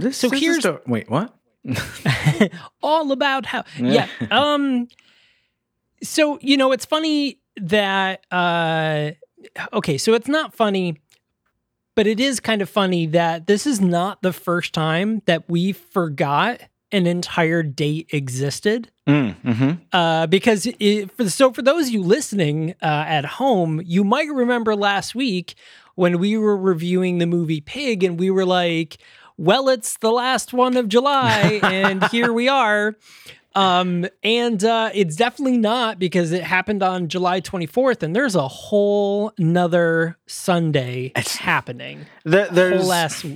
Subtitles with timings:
[0.00, 1.34] This So is a here's- sto- wait, what?
[2.82, 4.08] all about how yeah.
[4.30, 4.88] Um
[6.02, 9.10] so you know it's funny that uh
[9.72, 10.96] okay, so it's not funny
[11.94, 15.72] but it is kind of funny that this is not the first time that we
[15.72, 18.90] forgot an entire date existed.
[19.06, 23.82] Mm, hmm uh, because it, for so for those of you listening uh, at home,
[23.84, 25.54] you might remember last week
[25.96, 28.96] when we were reviewing the movie Pig, and we were like,
[29.36, 32.96] "Well, it's the last one of July, and here we are."
[33.54, 38.48] Um, and uh, it's definitely not because it happened on July 24th, and there's a
[38.48, 42.06] whole nother Sunday It's- happening.
[42.24, 43.26] There, there's last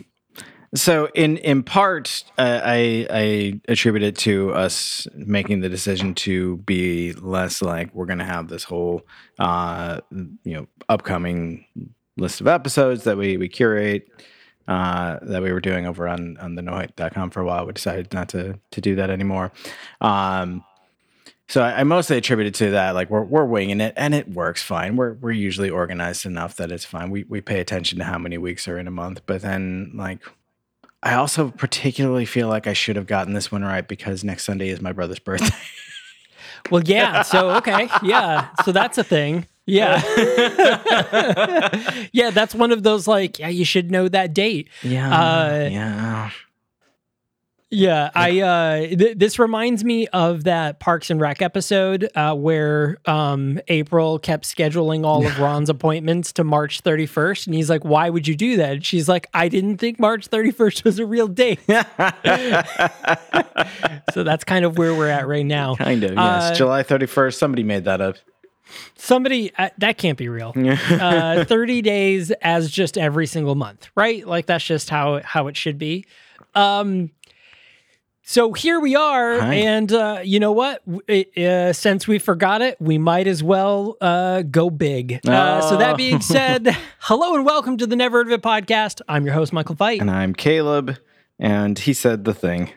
[0.74, 6.58] so in in part, uh, I I attribute it to us making the decision to
[6.58, 9.02] be less like we're going to have this whole
[9.38, 11.64] uh, you know upcoming
[12.16, 14.08] list of episodes that we we curate.
[14.68, 17.66] Uh, that we were doing over on on thenhoit.com for a while.
[17.66, 19.52] We decided not to to do that anymore.
[20.00, 20.64] Um,
[21.48, 22.94] so I, I mostly attribute it to that.
[22.94, 24.96] Like we're we're winging it, and it works fine.
[24.96, 27.10] We're we're usually organized enough that it's fine.
[27.10, 30.20] We we pay attention to how many weeks are in a month, but then like
[31.02, 34.70] I also particularly feel like I should have gotten this one right because next Sunday
[34.70, 35.54] is my brother's birthday.
[36.70, 37.22] Well, yeah.
[37.22, 38.48] So okay, yeah.
[38.64, 39.46] So that's a thing.
[39.66, 40.00] Yeah,
[42.12, 42.30] yeah.
[42.30, 44.68] That's one of those like, yeah, you should know that date.
[44.82, 46.30] yeah, Uh, yeah.
[47.68, 48.40] Yeah, I.
[48.42, 54.20] Uh, th- this reminds me of that Parks and Rec episode uh, where um, April
[54.20, 58.36] kept scheduling all of Ron's appointments to March 31st, and he's like, "Why would you
[58.36, 61.58] do that?" And she's like, "I didn't think March 31st was a real date."
[64.14, 65.74] so that's kind of where we're at right now.
[65.74, 66.12] Kind of.
[66.12, 67.38] Yes, Uh, July thirty first.
[67.40, 68.14] Somebody made that up.
[68.96, 70.52] Somebody uh, that can't be real.
[70.56, 74.26] uh, 30 days as just every single month, right?
[74.26, 76.04] Like that's just how how it should be.
[76.54, 77.10] Um
[78.28, 79.54] so here we are, Hi.
[79.54, 80.82] and uh, you know what?
[81.06, 85.20] It- uh, since we forgot it, we might as well uh, go big.
[85.24, 85.96] Uh, so that Oh.
[85.96, 89.00] being said, hello and welcome to the Never Heard of It podcast.
[89.08, 90.00] I'm your host, Michael Fight.
[90.00, 90.96] And I'm Caleb,
[91.38, 92.70] and he said the thing.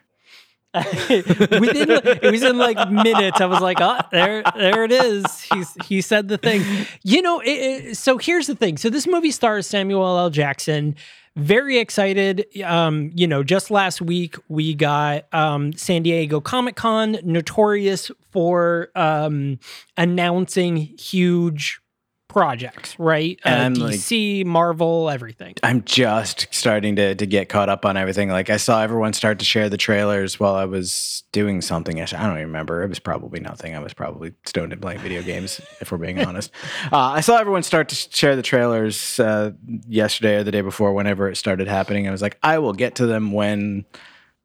[0.76, 3.42] Within it was in like minutes.
[3.42, 5.42] I was like, oh, there, there it is.
[5.42, 6.64] He's he said the thing.
[7.04, 8.78] You know, it, it- so here's the thing.
[8.78, 10.30] So this movie stars Samuel L.
[10.30, 10.96] Jackson.
[11.36, 12.46] Very excited.
[12.64, 18.90] Um, you know, just last week we got um San Diego Comic Con, notorious for
[18.96, 19.58] um
[19.98, 21.80] announcing huge
[22.30, 23.38] projects, right?
[23.46, 25.56] Uh, And, like- DC, Marvel, everything.
[25.62, 28.30] I'm just starting to to get caught up on everything.
[28.30, 32.00] Like I saw everyone start to share the trailers while I was doing something.
[32.00, 32.84] I don't even remember.
[32.84, 33.76] It was probably nothing.
[33.76, 36.52] I was probably stoned and playing video games, if we're being honest.
[36.92, 39.52] Uh, I saw everyone start to share the trailers uh,
[39.88, 42.08] yesterday or the day before, whenever it started happening.
[42.08, 43.86] I was like, I will get to them when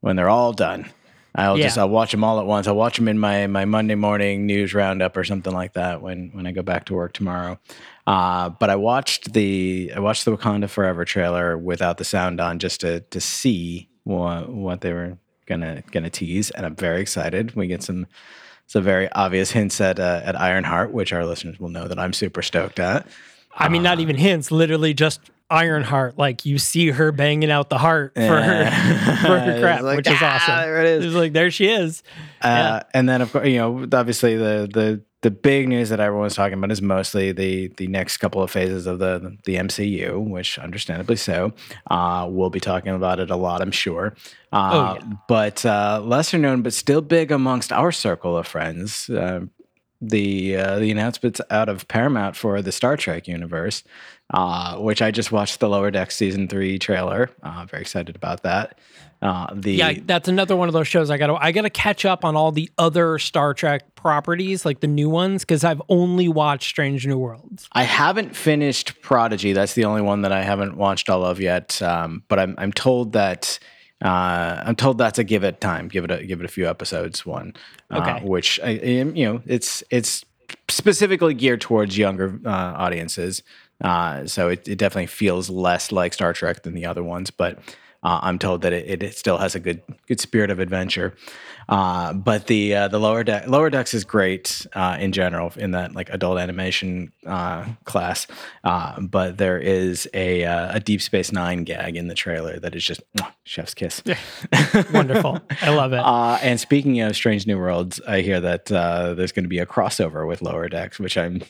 [0.00, 0.91] when they're all done.
[1.34, 2.69] I'll just I'll watch them all at once.
[2.69, 6.31] I'll watch them in my my Monday morning news roundup or something like that when
[6.32, 7.58] when I go back to work tomorrow.
[8.06, 12.58] Uh, but I watched the I watched the Wakanda Forever trailer without the sound on
[12.58, 17.56] just to to see what what they were gonna gonna tease, and I'm very excited.
[17.56, 18.06] We get some
[18.66, 22.12] some very obvious hints at uh, at Ironheart, which our listeners will know that I'm
[22.12, 23.06] super stoked at.
[23.56, 25.20] I mean, Uh, not even hints, literally just
[25.50, 26.19] Ironheart.
[26.19, 28.64] Like you see her banging out the heart for her
[29.23, 30.56] for her crap, like, which is "Ah, awesome.
[30.56, 31.05] There it is.
[31.06, 32.02] It's like there she is.
[32.41, 36.35] Uh, And then of course, you know, obviously the the the big news that everyone's
[36.35, 40.58] talking about is mostly the the next couple of phases of the the MCU, which
[40.58, 41.52] understandably so.
[41.91, 44.14] Uh, we'll be talking about it a lot, I'm sure.
[44.52, 45.12] Uh, Oh, yeah.
[45.29, 49.08] But uh, lesser known, but still big amongst our circle of friends.
[50.09, 53.83] The uh, the announcements out of Paramount for the Star Trek universe,
[54.33, 57.31] uh, which I just watched the Lower Deck season three trailer.
[57.43, 58.79] Uh, very excited about that.
[59.23, 61.71] Uh, the Yeah, that's another one of those shows I got to I got to
[61.71, 65.81] catch up on all the other Star Trek properties, like the new ones, because I've
[65.89, 67.67] only watched Strange New Worlds.
[67.73, 69.55] I haven't finished Prodigy.
[69.55, 71.81] That's the only one that I haven't watched all of yet.
[71.81, 73.59] Um, but I'm I'm told that
[74.05, 76.69] uh, I'm told that's a give it time, give it a give it a few
[76.69, 77.55] episodes one.
[77.91, 80.25] Uh, which I, you know it's it's
[80.69, 83.43] specifically geared towards younger uh, audiences.
[83.81, 87.59] Uh, so it, it definitely feels less like Star Trek than the other ones, but
[88.05, 91.15] uh, I'm told that it, it still has a good good spirit of adventure.
[91.67, 95.71] Uh, but the uh, the lower deck lower decks is great uh, in general in
[95.71, 98.27] that like adult animation uh, class.
[98.62, 102.75] Uh, but there is a uh, a Deep Space Nine gag in the trailer that
[102.75, 104.03] is just mwah, chef's kiss.
[104.93, 106.01] Wonderful, I love it.
[106.01, 109.59] Uh, and speaking of Strange New Worlds, I hear that uh, there's going to be
[109.59, 111.43] a crossover with Lower Decks, which I'm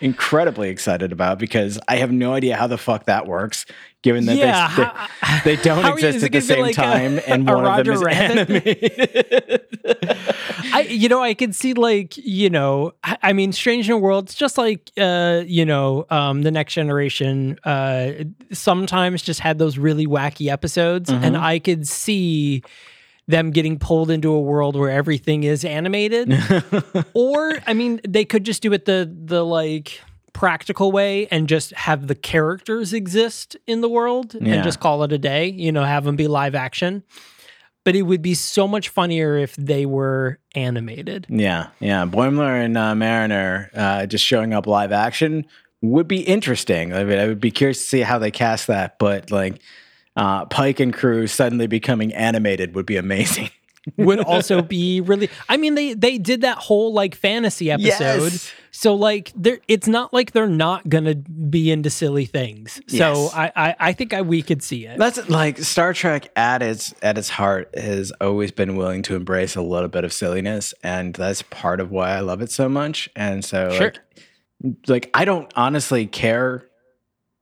[0.00, 3.66] incredibly excited about because I have no idea how the fuck that works,
[4.02, 5.08] given that Yeah, they, how-
[5.44, 7.54] they, they don't how are you- exist at the same like a- time, and a
[7.54, 8.50] one of them is Roger Rabbit?
[8.50, 9.64] animated.
[10.72, 14.58] I, you know, I can see like, you know, I, mean, Strange New Worlds, just
[14.58, 18.12] like, uh, you know, um, the Next Generation, uh,
[18.52, 22.62] sometimes just had those really wacky episodes, and I could see
[23.28, 26.32] them getting pulled into a world where everything is animated,
[27.14, 30.00] or I mean, they could just do it the the like
[30.32, 34.54] practical way and just have the characters exist in the world Yeah.
[34.54, 35.46] and just call it a day.
[35.48, 37.04] You know, have them be live action
[37.84, 41.24] but it would be so much funnier if they were animated.
[41.30, 42.04] Yeah, yeah.
[42.04, 45.46] Boimler and uh, Mariner uh, just showing up live action
[45.80, 46.92] would be interesting.
[46.92, 49.62] I mean, I would be curious to see how they cast that, but like
[50.18, 53.48] uh, Pike and crew suddenly becoming animated would be amazing.
[53.96, 55.30] Would also be really.
[55.48, 58.52] I mean, they they did that whole like fantasy episode, Yes.
[58.70, 59.32] so like.
[59.66, 62.82] It's not like they're not gonna be into silly things.
[62.88, 63.32] So Yes.
[63.34, 64.98] I, I I think I, we could see it.
[64.98, 69.56] That's like Star Trek at its at its heart has always been willing to embrace
[69.56, 73.08] a little bit of silliness, and that's part of why I love it so much.
[73.16, 73.92] And so, Sure.
[74.62, 76.66] like, like I don't honestly care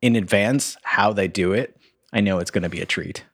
[0.01, 1.76] in advance how they do it.
[2.17, 3.25] I know it's going to be a treat.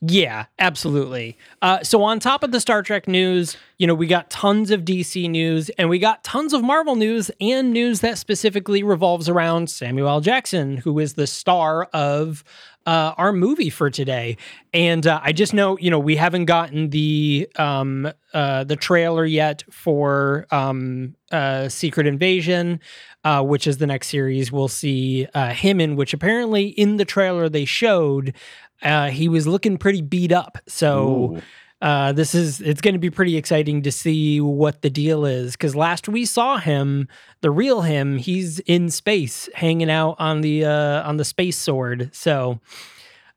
[0.00, 1.36] Yeah, absolutely.
[1.60, 4.80] Uh, so on top of the Star Trek news, you know, we got tons of
[4.86, 9.68] DC news and we got tons of Marvel news and news that specifically revolves around
[9.68, 10.20] Samuel L.
[10.22, 12.42] Jackson, who is the star of
[12.86, 14.36] uh, our movie for today.
[14.72, 19.24] And uh, I just know, you know, we haven't gotten the um, uh, the trailer
[19.26, 22.80] yet for um, uh, Secret Invasion,
[23.26, 25.96] uh, which is the next series we'll see uh, him in.
[25.96, 28.34] Which apparently in the trailer they showed
[28.82, 30.58] uh, he was looking pretty beat up.
[30.66, 31.08] So.
[31.08, 31.42] Ooh.
[31.82, 35.52] Uh, this is it's going to be pretty exciting to see what the deal is
[35.52, 37.06] because last we saw him,
[37.42, 42.08] the real him, he's in space, hanging out on the uh, on the space sword.
[42.14, 42.60] So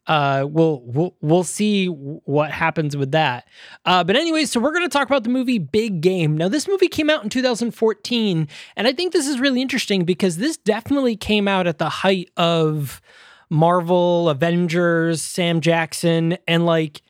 [0.09, 3.47] uh, we'll we'll we'll see what happens with that.
[3.85, 6.35] Uh, but anyway, so we're going to talk about the movie Big Game.
[6.35, 10.37] Now, this movie came out in 2014, and I think this is really interesting because
[10.37, 13.01] this definitely came out at the height of
[13.51, 17.03] Marvel, Avengers, Sam Jackson, and like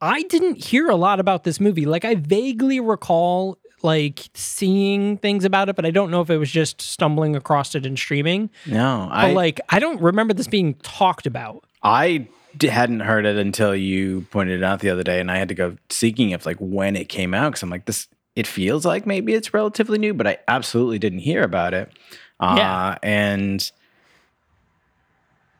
[0.00, 1.86] I didn't hear a lot about this movie.
[1.86, 6.38] Like I vaguely recall like seeing things about it, but I don't know if it
[6.38, 8.50] was just stumbling across it and streaming.
[8.66, 11.64] No, But I like I don't remember this being talked about.
[11.82, 12.28] I
[12.60, 15.54] hadn't heard it until you pointed it out the other day, and I had to
[15.54, 18.08] go seeking if like when it came out because I'm like this.
[18.34, 21.90] It feels like maybe it's relatively new, but I absolutely didn't hear about it.
[22.40, 22.98] Uh, Yeah.
[23.02, 23.70] and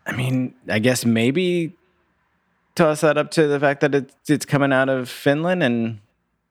[0.07, 1.75] I mean, I guess maybe
[2.75, 6.01] toss that up to the fact that it's it's coming out of Finland, and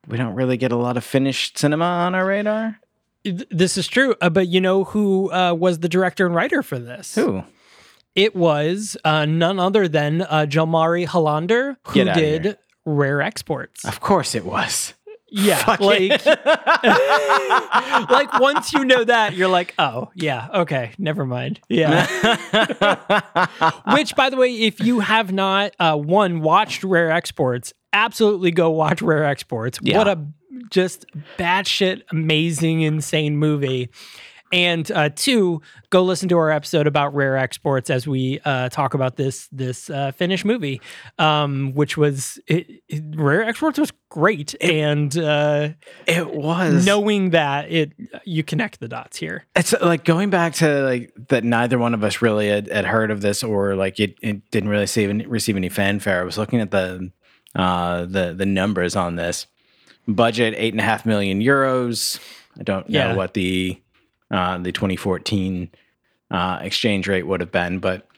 [0.06, 2.78] we don't really get a lot of Finnish cinema on our radar.
[3.24, 6.78] This is true, uh, but you know who uh, was the director and writer for
[6.78, 7.14] this?
[7.14, 7.44] Who?
[8.14, 12.58] It was uh, none other than uh, Jalmari Helander, who did.
[12.84, 13.84] Rare Exports.
[13.84, 14.94] Of course, it was.
[15.34, 16.26] Yeah, Fucking- like
[18.10, 21.58] like once you know that, you're like, oh yeah, okay, never mind.
[21.70, 22.06] Yeah.
[23.94, 28.70] Which, by the way, if you have not uh, one watched Rare Exports, absolutely go
[28.70, 29.78] watch Rare Exports.
[29.80, 29.96] Yeah.
[29.98, 30.26] What a
[30.70, 31.06] just
[31.38, 33.88] batshit amazing, insane movie.
[34.52, 38.94] And uh, two, go listen to our episode about rare exports as we uh, talk
[38.94, 40.80] about this this uh, Finnish movie,
[41.18, 45.70] um, which was it, it- rare exports was great, and uh,
[46.06, 47.92] It was knowing that it
[48.24, 49.46] you connect the dots here.
[49.56, 51.44] It's uh, like going back to like that.
[51.44, 54.68] Neither one of us really had, had heard of this, or like it, it didn't
[54.68, 56.20] really receive any, receive any fanfare.
[56.20, 57.10] I was looking at the
[57.54, 59.46] uh, the the numbers on this
[60.08, 62.18] budget eight and a half million euros.
[62.58, 63.14] I don't know Yeah.
[63.14, 63.80] what the
[64.32, 65.70] uh, the 2014
[66.30, 68.08] uh, exchange rate would have been, but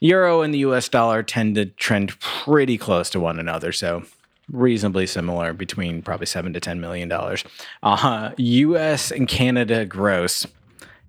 [0.00, 0.88] euro and the U.S.
[0.88, 3.72] dollar tend to trend pretty close to one another.
[3.72, 4.02] So
[4.50, 7.44] reasonably similar between probably seven to ten million dollars.
[7.82, 9.10] Uh, U.S.
[9.10, 10.46] and Canada gross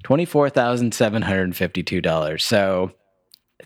[0.04, 2.46] twenty four thousand seven hundred fifty two dollars.
[2.46, 2.94] So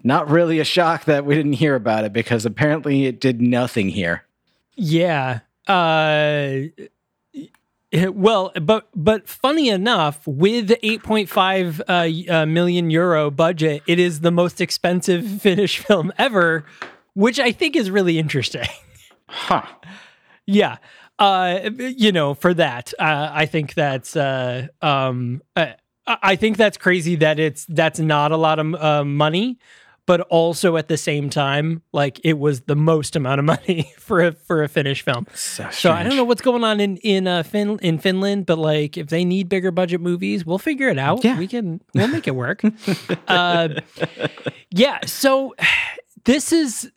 [0.03, 3.89] not really a shock that we didn't hear about it because apparently it did nothing
[3.89, 4.24] here.
[4.75, 5.41] Yeah.
[5.67, 6.69] Uh
[7.93, 11.81] well, but but funny enough, with the 8.5
[12.29, 16.65] uh, uh, million euro budget, it is the most expensive Finnish film ever,
[17.13, 18.67] which I think is really interesting.
[19.31, 19.62] Huh.
[20.48, 20.77] yeah.
[21.19, 25.74] Uh, you know, for that, uh, I think that's uh, um, uh,
[26.08, 29.60] I I think that's crazy that it's that's not a lot of uh, money,
[30.10, 34.22] but also at the same time, like it was the most amount of money for
[34.22, 35.28] a for a Finnish film.
[35.36, 38.58] So, So I don't know what's going on in in uh, fin- in Finland, but
[38.58, 41.24] like if they need bigger budget movies, we'll figure it out.
[41.24, 41.38] Yeah.
[41.38, 42.63] We can we'll make it work.
[43.28, 43.70] uh,
[44.72, 45.06] yeah.
[45.06, 45.54] So
[46.25, 46.89] this is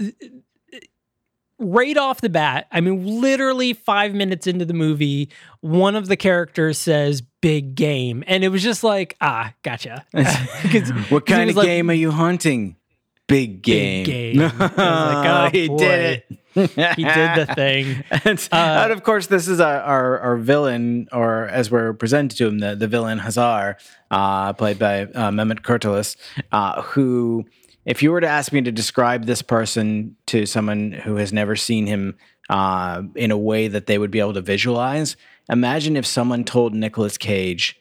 [1.58, 2.66] right off the bat.
[2.72, 5.28] I mean, literally five minutes into the movie,
[5.60, 10.06] one of the characters says "big game," and it was just like, ah, gotcha.
[11.10, 12.76] what kind of like, game are you hunting?
[13.32, 14.04] Big game.
[14.04, 14.38] Big game.
[14.38, 15.78] Like, oh, he boy.
[15.78, 16.38] did it.
[16.54, 18.04] He did the thing.
[18.24, 22.46] and, Uh, of course, this is our, our, our villain, or as we're presented to
[22.46, 23.78] him, the, the villain Hazar,
[24.10, 26.16] uh, played by uh, Mehmet Kurtulus,
[26.52, 27.46] uh, who,
[27.86, 31.56] if you were to ask me to describe this person to someone who has never
[31.56, 32.16] seen him
[32.50, 35.16] uh, in a way that they would be able to visualize,
[35.48, 37.80] imagine if someone told Nicolas Cage,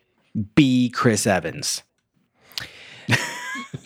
[0.56, 1.84] be Chris Evans.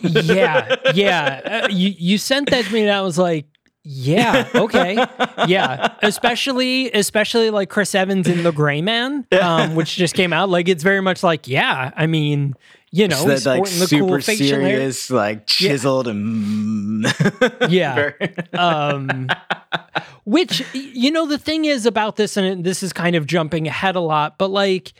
[0.00, 1.60] yeah, yeah.
[1.64, 3.46] Uh, you you sent that to me, and I was like,
[3.82, 4.94] yeah, okay,
[5.46, 5.94] yeah.
[6.02, 10.48] Especially especially like Chris Evans in The Gray Man, um, which just came out.
[10.48, 11.92] Like it's very much like, yeah.
[11.96, 12.54] I mean,
[12.90, 14.68] you know, So that like the super cool facial hair.
[14.70, 17.06] serious, like chiseled and
[17.68, 18.10] Yeah.
[18.54, 19.28] um,
[20.24, 23.94] which you know the thing is about this, and this is kind of jumping ahead
[23.96, 24.92] a lot, but like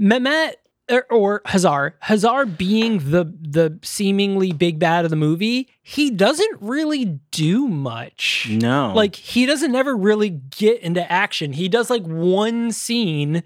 [0.00, 0.52] Mehmet
[0.90, 6.58] or, or Hazar, Hazar being the the seemingly big bad of the movie, he doesn't
[6.60, 8.48] really do much.
[8.50, 11.52] no, Like he doesn't ever really get into action.
[11.52, 13.42] He does like one scene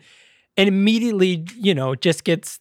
[0.56, 2.60] and immediately, you know, just gets,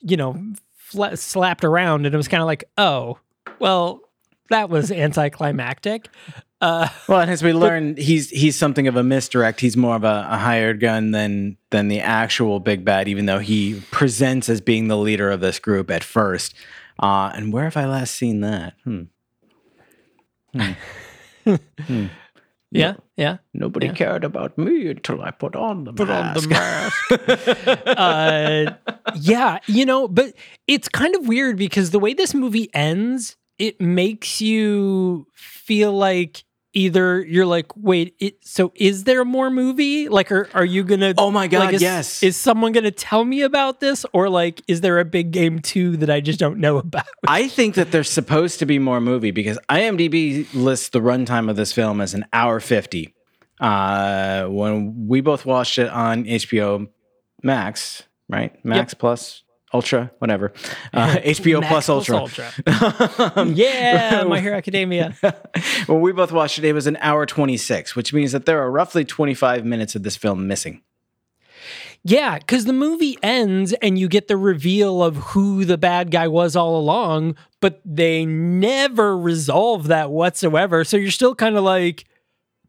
[0.00, 0.40] you know,
[0.76, 2.06] fla- slapped around.
[2.06, 3.18] And it was kind of like, oh,
[3.58, 4.00] well,
[4.50, 6.08] that was anticlimactic.
[6.60, 9.60] Uh, Well, and as we learn, he's he's something of a misdirect.
[9.60, 13.38] He's more of a, a hired gun than than the actual big bad, even though
[13.38, 16.54] he presents as being the leader of this group at first.
[17.02, 18.74] Uh, and where have I last seen that?
[18.84, 19.02] Hmm.
[22.70, 23.38] yeah, yeah.
[23.54, 23.94] Nobody Yeah.
[23.94, 27.82] cared about me until I put on the Put on the mask.
[27.86, 28.72] uh,
[29.16, 30.34] yeah, you know, but
[30.66, 36.44] it's kind of weird because the way this movie ends, it makes you feel like
[36.72, 40.08] either you're like, wait, it, so is there more movie?
[40.08, 41.14] Like, are, are you gonna?
[41.18, 42.22] Oh my God, like, is, yes.
[42.22, 45.96] Is someone gonna tell me about this, or like, is there a big game two
[45.98, 47.06] that I just don't know about?
[47.28, 51.56] I think that there's supposed to be more movie because IMDb lists the runtime of
[51.56, 53.14] this film as an hour 50.
[53.60, 56.88] Uh, when we both watched it on HBO
[57.42, 58.64] Max, right?
[58.64, 60.52] Max plus Ultra, whatever.
[60.92, 62.16] Uh, HBO plus Ultra.
[62.18, 62.52] Ultra.
[63.46, 65.14] yeah, My Hero Academia.
[65.86, 68.70] when we both watched it, it was an hour 26, which means that there are
[68.70, 70.82] roughly 25 minutes of this film missing.
[72.02, 76.28] Yeah, because the movie ends and you get the reveal of who the bad guy
[76.28, 80.82] was all along, but they never resolve that whatsoever.
[80.84, 82.06] So you're still kind of like,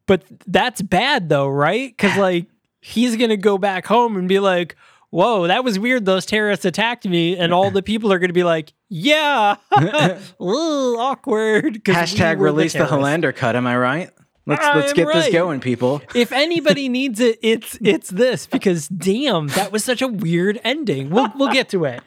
[0.06, 1.96] but that's bad though, right?
[1.96, 2.48] Because like
[2.82, 4.76] he's gonna go back home and be like,
[5.12, 6.06] "Whoa, that was weird.
[6.06, 9.58] Those terrorists attacked me," and all the people are gonna be like, "Yeah,
[10.42, 12.98] Ooh, awkward." we Hashtag were release the, terrorists.
[12.98, 13.56] Helander cut.
[13.56, 14.10] Am I right?
[14.48, 16.02] Let's let's I'm get this going, people.
[16.16, 21.12] if anybody needs it, it's it's this because damn, that was such a weird ending.
[21.12, 22.02] We'll we'll get to it.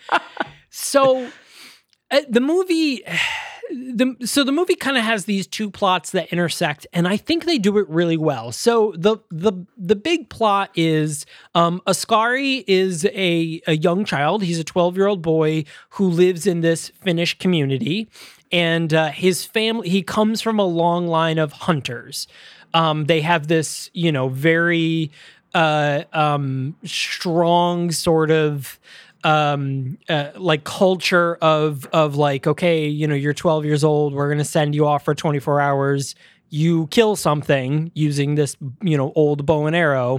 [0.71, 1.31] So
[2.11, 3.05] uh, the movie
[3.75, 7.45] the so the movie kind of has these two plots that intersect and i think
[7.45, 8.53] they do it really well.
[8.53, 14.43] So the the the big plot is um Oskari is a a young child.
[14.43, 18.09] He's a 12 year old boy who lives in this finnish community
[18.53, 22.27] and uh, his family he comes from a long line of hunters.
[22.73, 25.11] Um they have this you know very
[25.55, 28.79] uh um strong sort of
[29.25, 34.29] um uh, like culture of of like okay you know you're 12 years old we're
[34.29, 36.15] going to send you off for 24 hours.
[36.51, 40.19] You kill something using this you know old bow and arrow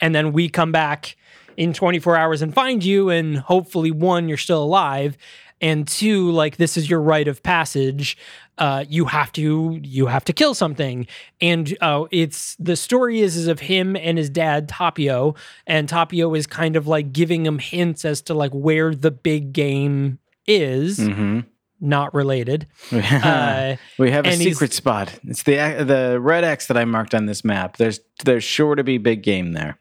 [0.00, 1.16] and then we come back
[1.56, 5.16] in 24 hours and find you and hopefully one you're still alive
[5.60, 8.16] and two like this is your rite of passage
[8.58, 11.06] uh, you have to you have to kill something
[11.40, 15.34] and uh, it's the story is is of him and his dad tapio
[15.66, 19.52] and tapio is kind of like giving him hints as to like where the big
[19.52, 21.40] game is Mm-hmm.
[21.80, 25.18] not related Uh, we have a secret spot.
[25.24, 27.76] It's the the red X that I marked on this map.
[27.78, 29.78] There's there's sure to be big game there.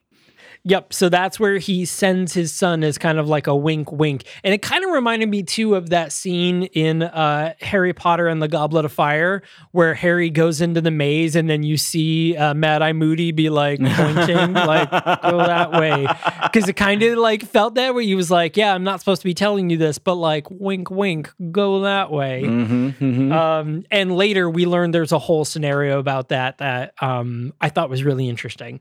[0.65, 0.93] Yep.
[0.93, 4.23] So that's where he sends his son as kind of like a wink, wink.
[4.45, 8.41] And it kind of reminded me too of that scene in uh, Harry Potter and
[8.41, 12.53] the Goblet of Fire, where Harry goes into the maze and then you see uh,
[12.53, 16.07] Mad Eye Moody be like pointing, like, go that way.
[16.43, 18.05] Because it kind of like felt that way.
[18.05, 20.89] He was like, yeah, I'm not supposed to be telling you this, but like, wink,
[20.89, 22.43] wink, go that way.
[22.45, 27.67] Mm-hmm, Um, and later we learned there's a whole scenario about that that um, I
[27.67, 28.79] thought was really interesting.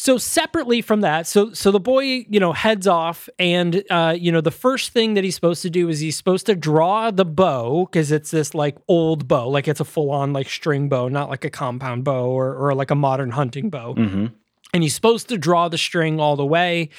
[0.00, 4.30] So separately from that, so so the boy, you know, heads off, and uh, you
[4.30, 7.24] know, the first thing that he's supposed to do is he's supposed to draw the
[7.24, 11.08] bow because it's this like old bow, like it's a full on like string bow,
[11.08, 14.26] not like a compound bow or or like a modern hunting bow mm-hmm.
[14.72, 16.90] and he's supposed to draw the string all the way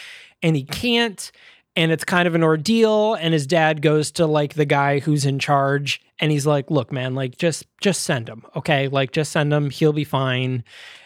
[0.44, 1.32] and he can't
[1.78, 5.26] and it's kind of an ordeal and his dad goes to like the guy who's
[5.26, 8.88] in charge and he's like look man like just just send him okay?
[8.88, 10.64] Like just send him he'll be fine.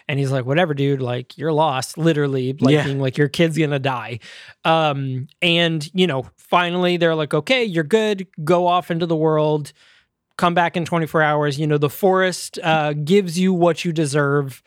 [0.08, 2.84] And he's like whatever dude like you're lost literally like Yeah.
[2.84, 4.20] being like your kid's gonna die.
[4.64, 9.72] Um and you know finally they're like okay you're good go off into the world
[10.36, 14.62] come back in 24 hours you know the forest uh gives you what you deserve.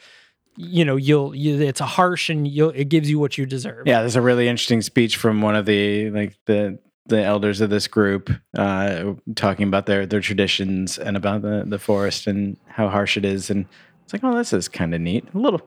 [0.59, 3.85] You know you'll you, it's a harsh and you'll it gives you what you deserve.
[3.85, 7.69] Yeah, there's a really interesting speech from one of the like the the elders of
[7.69, 12.89] this group uh, talking about their their traditions and about the the forest and how
[12.89, 13.49] harsh it is.
[13.49, 13.65] And
[14.03, 15.25] it's like, oh, this is kind of neat.
[15.33, 15.61] A little.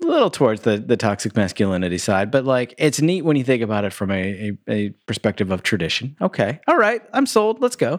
[0.00, 3.62] A little towards the, the toxic masculinity side, but like it's neat when you think
[3.64, 6.16] about it from a, a, a perspective of tradition.
[6.20, 6.60] Okay.
[6.68, 7.02] All right.
[7.12, 7.60] I'm sold.
[7.60, 7.98] Let's go.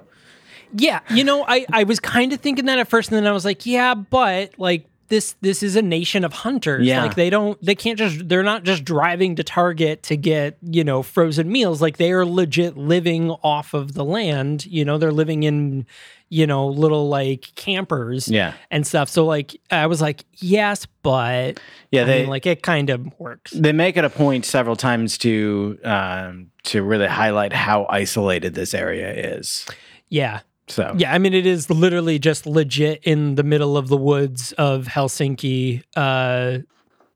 [0.71, 3.31] Yeah, you know, I I was kind of thinking that at first, and then I
[3.31, 6.85] was like, yeah, but like this this is a nation of hunters.
[6.87, 7.03] Yeah.
[7.03, 10.83] like they don't they can't just they're not just driving to Target to get you
[10.83, 11.81] know frozen meals.
[11.81, 14.65] Like they are legit living off of the land.
[14.65, 15.85] You know, they're living in
[16.29, 18.27] you know little like campers.
[18.27, 18.53] Yeah.
[18.71, 19.09] and stuff.
[19.09, 21.59] So like I was like, yes, but
[21.91, 22.03] Yeah.
[22.03, 23.51] I They, mean, like it kind of works.
[23.51, 28.73] they make it a point several times to um, to really highlight how isolated this
[28.73, 29.65] area is.
[30.09, 30.41] Yeah.
[30.69, 34.51] So Yeah, I mean it is literally just legit in the middle of the woods
[34.53, 36.59] of Helsinki uh,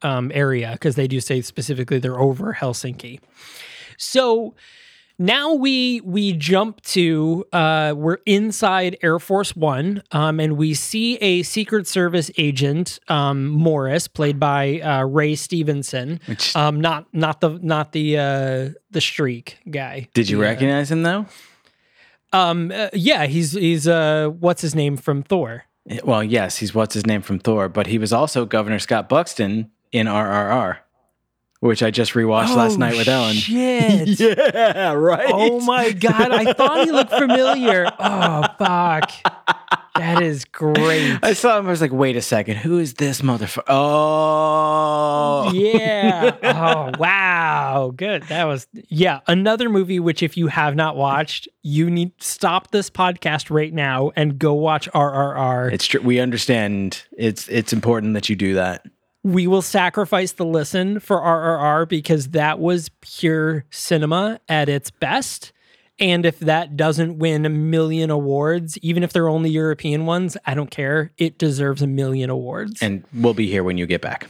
[0.02, 3.20] um, area because they do say specifically they're over Helsinki.
[3.98, 4.56] So
[5.20, 11.18] now we we jump to uh, we're inside Air Force One, um, and we see
[11.18, 16.20] a Secret Service agent um, Morris, played by uh, Ray Stevenson.
[16.26, 20.08] Which- Um, not not the not the uh, the streak guy.
[20.16, 21.28] did you The, uh, recognize him though?
[22.34, 25.66] Um, uh, yeah, he's he's uh, what's his name from Thor?
[26.04, 29.70] Well, yes, he's what's his name from Thor, but he was also Governor Scott Buxton
[29.92, 30.78] in RRR,
[31.64, 33.30] which I just rewatched last oh, night with Ellen.
[33.30, 34.20] Oh, Shit.
[34.20, 35.32] Yeah, right.
[35.32, 37.90] Oh my god, I thought he looked familiar.
[38.06, 39.12] Oh fuck.
[39.96, 41.20] That is great.
[41.22, 41.68] I saw him.
[41.68, 46.36] I was like, "Wait a second, who is this motherfucker?" Oh, Yeah.
[46.44, 47.94] Oh wow.
[47.96, 48.24] Good.
[48.24, 49.22] That was yeah.
[49.28, 54.12] Another movie which if you have not watched, you need stop this podcast right now
[54.16, 55.72] and go watch RRR.
[55.72, 56.02] It's true.
[56.02, 57.04] We understand.
[57.18, 58.86] It's it's important that you do that.
[59.24, 65.54] We will sacrifice the listen for RRR because that was pure cinema at its best.
[66.00, 70.54] And if that doesn't win a million awards, even if they're only European ones, I
[70.54, 71.12] don't care.
[71.18, 72.82] It deserves a million awards.
[72.82, 74.28] And we'll be here when you get back.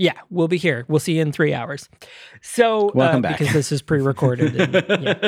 [0.00, 0.84] Yeah, we'll be here.
[0.86, 1.88] We'll see you in three hours.
[2.40, 3.38] So, Welcome uh, back.
[3.40, 4.54] because this is pre-recorded.
[4.54, 5.18] and-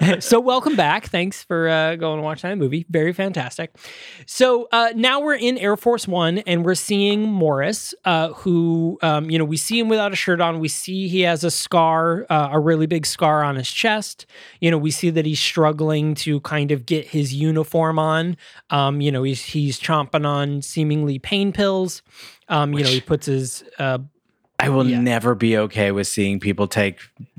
[0.00, 0.18] yeah.
[0.20, 1.06] so, welcome back.
[1.06, 2.86] Thanks for uh, going to watch that movie.
[2.88, 3.74] Very fantastic.
[4.26, 9.28] So uh, now we're in Air Force One, and we're seeing Morris, uh, who um,
[9.30, 10.60] you know we see him without a shirt on.
[10.60, 14.26] We see he has a scar, uh, a really big scar on his chest.
[14.60, 18.36] You know, we see that he's struggling to kind of get his uniform on.
[18.70, 22.02] Um, you know, he's he's chomping on seemingly pain pills.
[22.48, 23.98] Um, you know, he puts his uh,
[24.62, 25.00] I will Yeah.
[25.00, 26.98] never be okay with seeing people take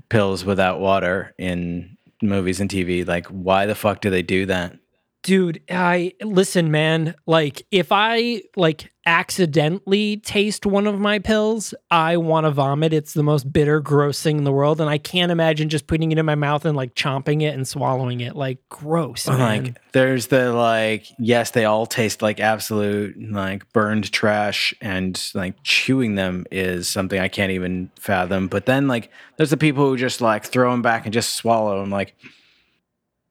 [0.10, 3.05] pills without water in movies and TV.
[3.07, 4.77] Like, why the fuck do they do that?
[5.23, 12.15] dude i listen man like if i like accidentally taste one of my pills i
[12.15, 15.31] want to vomit it's the most bitter gross thing in the world and i can't
[15.31, 18.57] imagine just putting it in my mouth and like chomping it and swallowing it like
[18.69, 19.63] gross man.
[19.63, 25.55] Like, there's the like, yes, they all taste like absolute like burned trash, and like
[25.63, 28.47] chewing them is something I can't even fathom.
[28.47, 31.81] But then like, there's the people who just like throw them back and just swallow.
[31.81, 32.15] I'm like,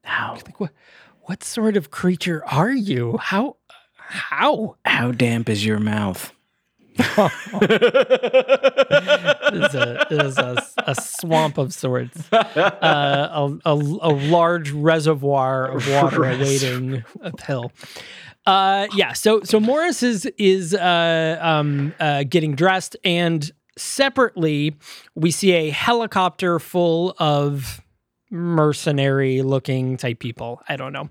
[0.04, 0.72] how like what
[1.22, 3.56] what sort of creature are you how
[4.10, 4.76] how?
[4.84, 6.32] How damp is your mouth?
[6.98, 7.82] it
[9.54, 12.28] is a, it is a, a swamp of sorts.
[12.60, 17.72] Uh, a, a, a large reservoir of water awaiting a pill
[18.46, 24.76] uh, yeah so so morris is is uh, um, uh, getting dressed and separately
[25.14, 27.80] we see a helicopter full of
[28.30, 30.62] mercenary looking type people.
[30.68, 31.10] I don't know.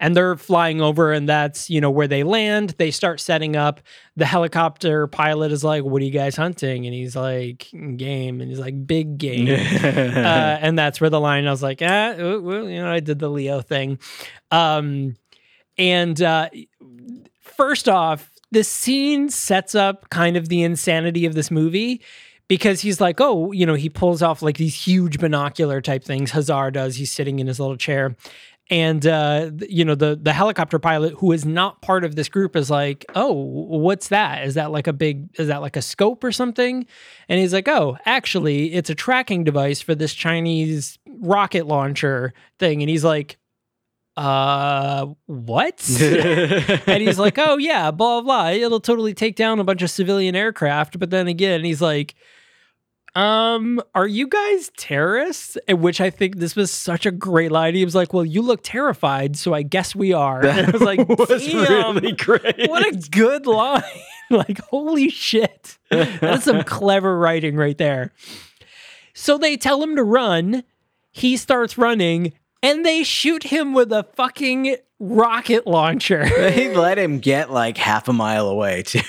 [0.00, 2.74] And they're flying over, and that's, you know, where they land.
[2.78, 3.80] They start setting up.
[4.16, 6.86] The helicopter pilot is like, What are you guys hunting?
[6.86, 8.40] And he's like, Game.
[8.40, 9.48] And he's like, Big game.
[9.84, 13.00] uh, and that's where the line I was like, ah, uh, well, you know, I
[13.00, 13.98] did the Leo thing.
[14.50, 15.16] Um,
[15.78, 16.48] and uh,
[17.40, 22.00] first off, the scene sets up kind of the insanity of this movie
[22.48, 26.30] because he's like, oh, you know, he pulls off like these huge binocular type things.
[26.30, 26.96] Hazar does.
[26.96, 28.16] He's sitting in his little chair.
[28.68, 32.56] And uh, you know, the the helicopter pilot who is not part of this group
[32.56, 34.44] is like, oh, what's that?
[34.44, 36.84] Is that like a big is that like a scope or something?
[37.28, 42.82] And he's like, oh, actually, it's a tracking device for this Chinese rocket launcher thing.
[42.82, 43.38] And he's like,
[44.16, 45.88] uh, what?
[46.00, 48.48] and he's like, oh yeah, blah blah.
[48.48, 50.98] It'll totally take down a bunch of civilian aircraft.
[50.98, 52.16] But then again, he's like,
[53.16, 55.56] um, are you guys terrorists?
[55.66, 57.74] And which I think this was such a great line.
[57.74, 60.44] He was like, well, you look terrified, so I guess we are.
[60.44, 62.68] and I was like, damn, great.
[62.68, 63.82] what a good line.
[64.30, 65.78] like, holy shit.
[65.90, 68.12] That's some clever writing right there.
[69.14, 70.62] So they tell him to run.
[71.10, 76.28] He starts running, and they shoot him with a fucking rocket launcher.
[76.28, 79.00] They let him get like half a mile away too.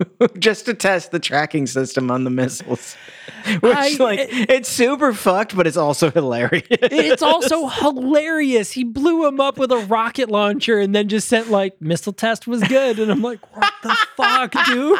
[0.38, 2.96] Just to test the tracking system on the missiles.
[3.60, 6.66] Which I- like it's super fucked, but it's also hilarious.
[6.70, 8.72] it's also hilarious.
[8.72, 12.46] He blew him up with a rocket launcher and then just sent like missile test
[12.46, 12.98] was good.
[12.98, 14.98] And I'm like, what the fuck, dude?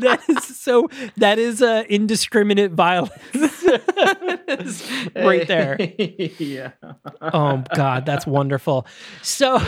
[0.00, 3.57] That is so that is uh indiscriminate violence.
[5.16, 5.76] right there.
[6.38, 6.72] yeah.
[7.20, 8.86] Oh god, that's wonderful.
[9.22, 9.60] So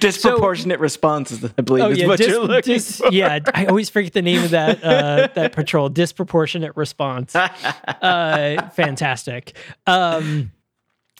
[0.00, 3.12] Disproportionate responses, I believe Oh is yeah, what dis- you're looking dis- for.
[3.12, 3.38] yeah.
[3.54, 5.88] I always forget the name of that uh, that patrol.
[5.88, 7.34] Disproportionate response.
[8.02, 9.56] Uh, fantastic.
[9.86, 10.52] Um,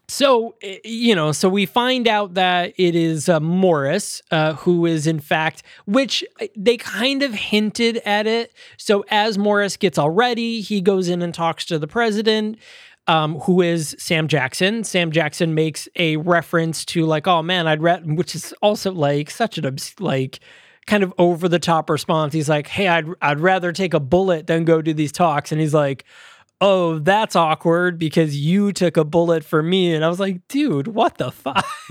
[0.09, 5.07] so you know, so we find out that it is uh, Morris uh, who is
[5.07, 8.53] in fact, which uh, they kind of hinted at it.
[8.77, 12.59] So as Morris gets all ready, he goes in and talks to the president
[13.07, 14.85] um, who is Sam Jackson.
[14.85, 19.31] Sam Jackson makes a reference to like, oh man, I'd read, which is also like
[19.31, 20.41] such an like
[20.87, 22.33] kind of over the top response.
[22.33, 25.61] He's like, hey, I'd I'd rather take a bullet than go do these talks, and
[25.61, 26.05] he's like.
[26.59, 29.95] Oh, that's awkward because you took a bullet for me.
[29.95, 31.67] And I was like, dude, what the fuck?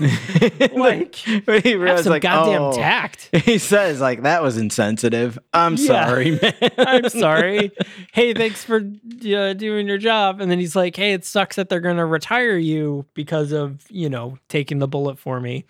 [0.74, 2.72] like, he have some like, goddamn oh.
[2.72, 3.30] tact.
[3.46, 5.38] He says like that was insensitive.
[5.52, 5.86] I'm Yeah.
[5.86, 6.70] sorry, man.
[6.78, 7.70] I'm sorry.
[8.12, 10.40] hey, thanks for uh, doing your job.
[10.40, 13.84] And then he's like, hey, it sucks that they're going to retire you because of,
[13.88, 15.64] you know, taking the bullet for me.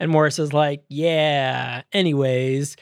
[0.00, 2.76] And Morris is like, yeah, anyways.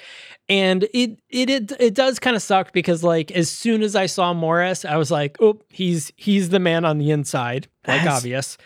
[0.49, 4.07] And it it it, it does kind of suck because like as soon as I
[4.07, 7.69] saw Morris, I was like, oh, he's he's the man on the inside.
[7.87, 8.59] Like That's- obvious.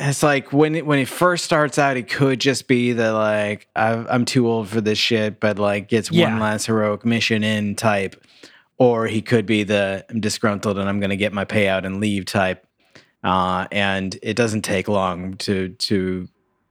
[0.00, 3.66] It's like when it, when he first starts out, he could just be the like
[3.74, 6.28] I've, I'm too old for this shit, but like gets Yeah.
[6.30, 8.14] one last heroic mission in type,
[8.76, 11.98] or he could be the I'm disgruntled and I'm going to get my payout and
[12.00, 12.64] leave type.
[13.24, 16.28] Uh, and it doesn't take long to to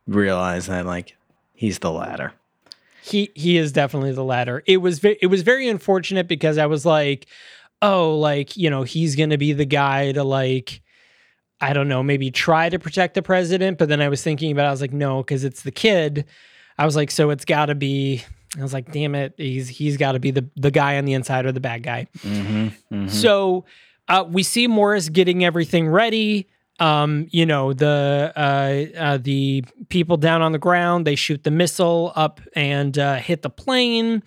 [0.07, 1.17] realize that like
[1.53, 2.31] he's the latter.
[3.07, 4.63] He he is definitely the latter.
[4.65, 7.27] It was ve- it was very unfortunate because I was like,
[7.81, 10.81] oh, like you know, he's gonna be the guy to like,
[11.61, 13.77] I don't know, maybe try to protect the president.
[13.77, 16.25] But then I was thinking about, it, I was like, no, because it's the kid.
[16.77, 18.23] I was like, so it's got to be.
[18.57, 21.13] I was like, damn it, he's he's got to be the the guy on the
[21.13, 22.07] inside or the bad guy.
[23.09, 23.65] So
[24.07, 26.47] uh, we see Morris getting everything ready.
[26.79, 31.07] Um, you know the uh, uh, the people down on the ground.
[31.07, 34.23] They shoot the missile up and uh, hit the plane.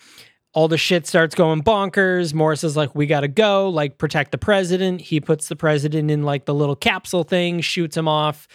[0.53, 2.35] All the shit starts going bonkers.
[2.35, 6.25] Morris is like, "We gotta go, like protect the president." He puts the president in
[6.25, 8.49] like the little capsule thing, shoots him off,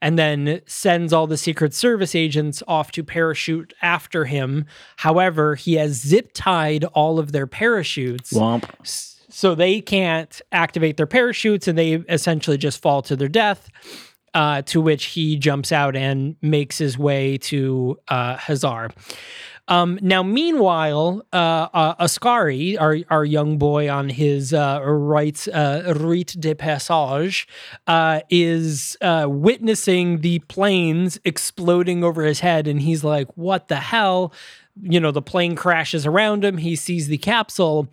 [0.00, 4.64] and then sends all the Secret Service agents off to parachute after him.
[4.96, 9.11] However, he has zip tied all of their parachutes Womp.
[9.32, 13.68] So they can't activate their parachutes and they essentially just fall to their death.
[14.34, 18.88] Uh, to which he jumps out and makes his way to uh, Hazar.
[19.68, 25.92] Um, now, meanwhile, uh, uh, Oskari, our, our young boy on his uh, rights, uh,
[25.96, 27.46] rite de passage,
[28.30, 32.66] is witnessing the planes exploding over his head.
[32.66, 34.32] And he's like, what the hell?
[34.80, 36.56] You know, the plane crashes around him.
[36.56, 37.88] He sees the capsule.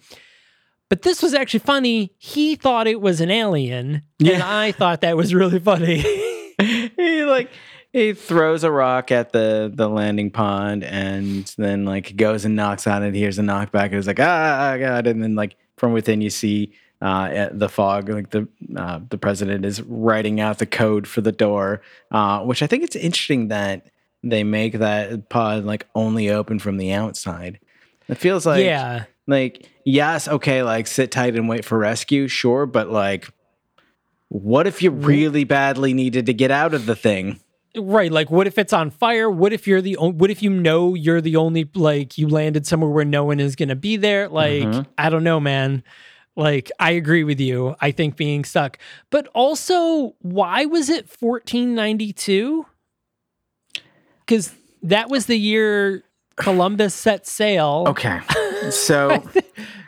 [0.89, 2.13] But this was actually funny.
[2.17, 6.01] He thought it was an alien, and I thought that was really funny.
[6.59, 7.49] he like
[7.93, 12.85] he throws a rock at the the landing pond and then like goes and knocks
[12.85, 16.21] on it hears a knockback and is like ah god and then like from within
[16.21, 16.71] you see
[17.01, 21.31] uh the fog like the uh, the president is writing out the code for the
[21.31, 23.87] door uh which i think it's interesting that
[24.21, 27.59] they make that pod like only open from the outside
[28.07, 29.05] it feels like yeah.
[29.29, 33.29] Like yes okay like sit tight and wait for rescue sure but like
[34.29, 37.39] what if you really badly needed to get out of the thing
[37.77, 38.11] Right.
[38.11, 39.29] Like, what if it's on fire?
[39.29, 42.65] What if you're the only, what if you know you're the only, like, you landed
[42.65, 44.27] somewhere where no one is going to be there?
[44.27, 44.81] Like, mm-hmm.
[44.97, 45.83] I don't know, man.
[46.35, 47.75] Like, I agree with you.
[47.79, 48.79] I think being stuck.
[49.11, 52.65] But also, why was it 1492?
[54.25, 56.03] Because that was the year
[56.37, 57.83] Columbus set sail.
[57.87, 58.21] okay
[58.77, 59.23] so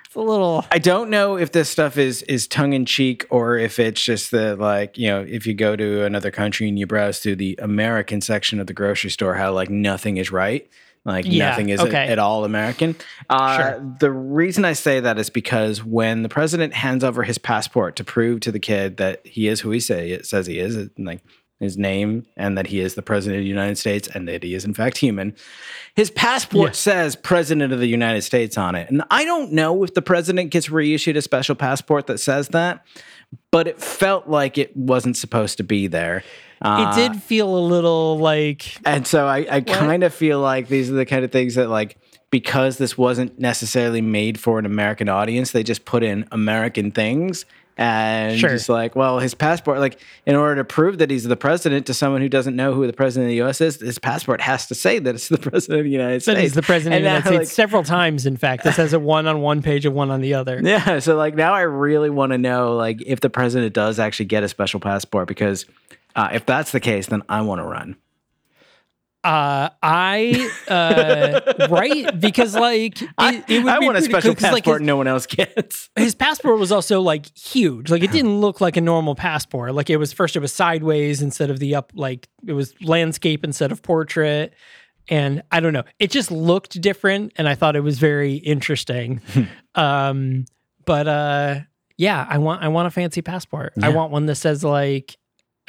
[0.05, 0.65] It's a little.
[0.71, 4.31] I don't know if this stuff is is tongue in cheek or if it's just
[4.31, 7.57] that like you know if you go to another country and you browse through the
[7.61, 10.69] American section of the grocery store how like nothing is right
[11.05, 12.07] like Yeah, nothing is okay.
[12.07, 12.95] at all American.
[13.29, 13.95] Uh, Sure.
[13.99, 18.03] The reason I say that is because when the president hands over his passport to
[18.03, 21.23] prove to the kid that he is who he say says he is, like
[21.61, 24.53] his name and that he is the president of the United States and that he
[24.55, 25.35] is in fact human.
[25.95, 26.73] His passport Yeah.
[26.73, 28.89] says president of the United States on it.
[28.89, 32.85] And I don't know if the president gets reissued a special passport that says that,
[33.51, 36.23] but it felt like it wasn't supposed to be there.
[36.61, 38.77] Uh, it did feel a little like.
[38.85, 41.69] and so I, I kind of feel like these are the kind of things that
[41.69, 41.97] like
[42.29, 47.45] because this wasn't necessarily made for an American audience, they just put in American things
[47.81, 48.49] and Sure.
[48.51, 51.93] just like, well, his passport, like in order to prove that he's the president to
[51.93, 53.59] someone who doesn't know who the president of the U.S.
[53.61, 56.39] is, his passport has to say that it's the president of the United That States.
[56.41, 58.63] he's the president of the United now, States several times, in fact.
[58.63, 60.61] This has a one on one page and one on the other.
[60.63, 64.25] Yeah, so like now I really want to know like if the president does actually
[64.27, 65.65] get a special passport because
[66.15, 67.95] uh, if that's the case, then I want to run.
[69.23, 74.51] Uh, I uh, right because like it, I, it I want a special cool 'cause,
[74.51, 75.89] like, passport his, no one else gets.
[75.95, 77.91] his passport was also like huge.
[77.91, 79.75] Like it didn't look like a normal passport.
[79.75, 81.91] Like it was first it was sideways instead of the up.
[81.93, 84.53] Like it was landscape instead of portrait.
[85.07, 85.83] And I don't know.
[85.99, 89.21] It just looked different, and I thought it was very interesting.
[89.75, 90.45] um,
[90.85, 91.59] but uh,
[91.97, 93.73] yeah, I want I want a fancy passport.
[93.83, 95.15] I want one that says like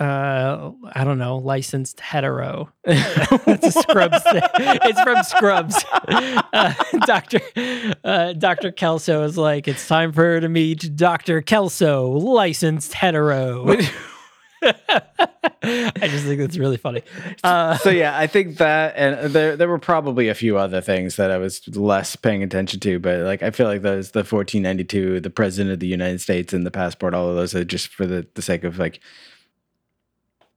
[0.03, 2.71] uh I don't know, licensed hetero.
[2.85, 4.43] That's a Scrubs thing.
[4.59, 5.85] It's from Scrubs.
[5.93, 6.75] Uh,
[7.07, 7.41] Dr.
[8.05, 8.73] Uh, Dr.
[8.73, 11.41] Kelso is like, it's time for her to meet Dr.
[11.43, 13.77] Kelso, licensed hetero.
[14.65, 17.03] I just think that's really funny.
[17.43, 21.17] Uh, so yeah, I think that, and there there were probably a few other things
[21.17, 25.21] that I was less paying attention to, but like I feel like those the 1492,
[25.21, 28.07] the president of the United States, and the passport, all of those are just for
[28.07, 29.01] the the sake of like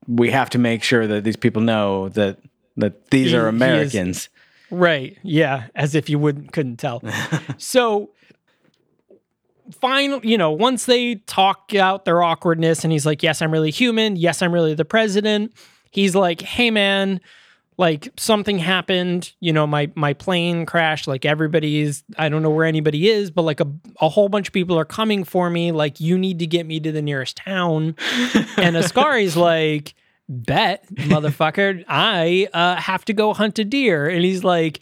[0.08, 2.38] we have to make sure that these people know that
[2.78, 4.30] that these He- are Americans.
[4.72, 5.18] Right.
[5.24, 5.68] Yeah.
[5.76, 7.02] As if you wouldn't couldn't tell.
[7.58, 8.10] so
[9.80, 13.72] final, you know, once they talk out their awkwardness and he's like, Yes, I'm really
[13.72, 14.16] human.
[14.16, 15.54] Yes, I'm really the president.
[15.92, 17.22] He's like, Hey man,
[17.78, 22.66] like something happened, you know, my my plane crashed, like everybody's I don't know where
[22.66, 23.68] anybody is, but like a,
[24.00, 25.72] a whole bunch of people are coming for me.
[25.72, 27.96] Like, you need to get me to the nearest town.
[28.58, 29.94] and Oskari's like,
[30.30, 34.08] bet, motherfucker, I uh, have to go hunt a deer.
[34.08, 34.80] And he's like,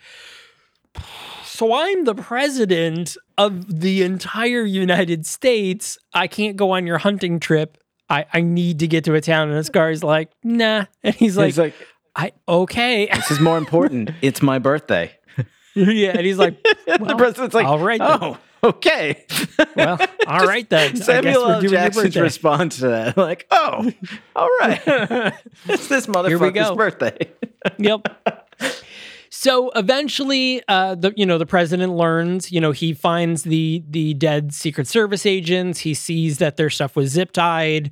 [1.43, 5.97] so I'm the president of the entire United States.
[6.13, 7.77] I can't go on your hunting trip.
[8.09, 9.49] I, I need to get to a town.
[9.49, 10.85] And this guy's like, nah.
[11.03, 11.75] And he's like, He's like,
[12.15, 13.09] I okay.
[13.13, 14.11] this is more important.
[14.21, 15.15] it's my birthday.
[15.73, 16.11] yeah.
[16.11, 17.99] And he's like, the president's like, all right.
[17.99, 18.19] then.
[18.21, 19.25] oh, okay.
[19.75, 20.91] Well, all right then.
[20.91, 21.61] I guess Samuel we're L.
[21.61, 23.91] Jackson's response to that, like, oh,
[24.35, 24.81] all right.
[25.65, 27.17] it's this motherfucker's birthday.
[27.77, 28.07] yep.
[29.35, 32.51] So eventually, uh, the you know the president learns.
[32.51, 35.79] You know he finds the the dead Secret Service agents.
[35.79, 37.91] He sees that their stuff was zip tied,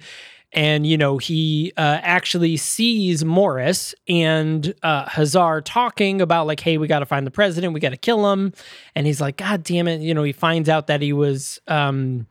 [0.53, 6.77] and you know he uh, actually sees Morris and uh, Hazar talking about like, hey,
[6.77, 7.73] we got to find the president.
[7.73, 8.53] We got to kill him.
[8.95, 10.01] And he's like, God damn it!
[10.01, 11.59] You know he finds out that he was.
[11.67, 12.27] Um,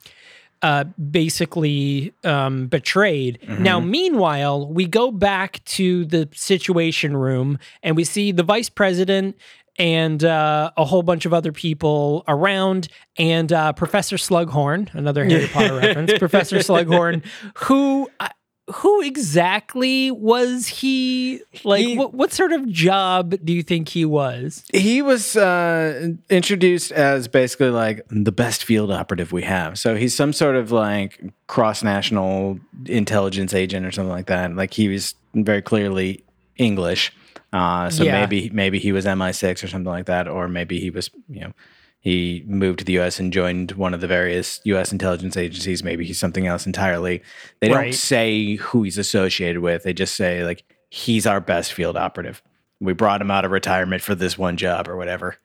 [0.62, 3.38] uh, basically um, betrayed.
[3.48, 9.36] Now, meanwhile, we go back to the situation room and we see the vice president
[9.80, 12.86] and uh, a whole bunch of other people around,
[13.18, 17.24] and uh, Professor Slughorn, another Harry Potter reference, Professor Slughorn,
[17.56, 18.08] who.
[18.20, 18.28] uh,
[18.72, 21.40] who exactly was he?
[21.64, 24.62] Like, He- what, what sort of job do you think he was?
[24.72, 29.76] He was uh, introduced as basically like the best field operative we have.
[29.76, 34.54] So he's some sort of like cross national intelligence agent or something like that.
[34.54, 36.22] Like he was very clearly
[36.56, 37.12] English.
[37.52, 38.20] Uh, so Yeah.
[38.20, 41.52] maybe maybe he was MI6 or something like that, or maybe he was you know
[41.98, 43.20] he moved to the U.S.
[43.20, 44.90] and joined one of the various U.S.
[44.90, 45.84] intelligence agencies.
[45.84, 47.22] Maybe he's something else entirely.
[47.60, 49.82] They don't say who he's associated with.
[49.82, 52.42] They just say like he's our best field operative.
[52.80, 55.36] We brought him out of retirement for this one job or whatever.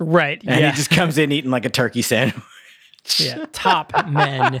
[0.00, 0.42] Right.
[0.44, 0.70] And yeah.
[0.70, 2.42] he just comes in eating like a turkey sandwich.
[3.18, 4.60] yeah, top men.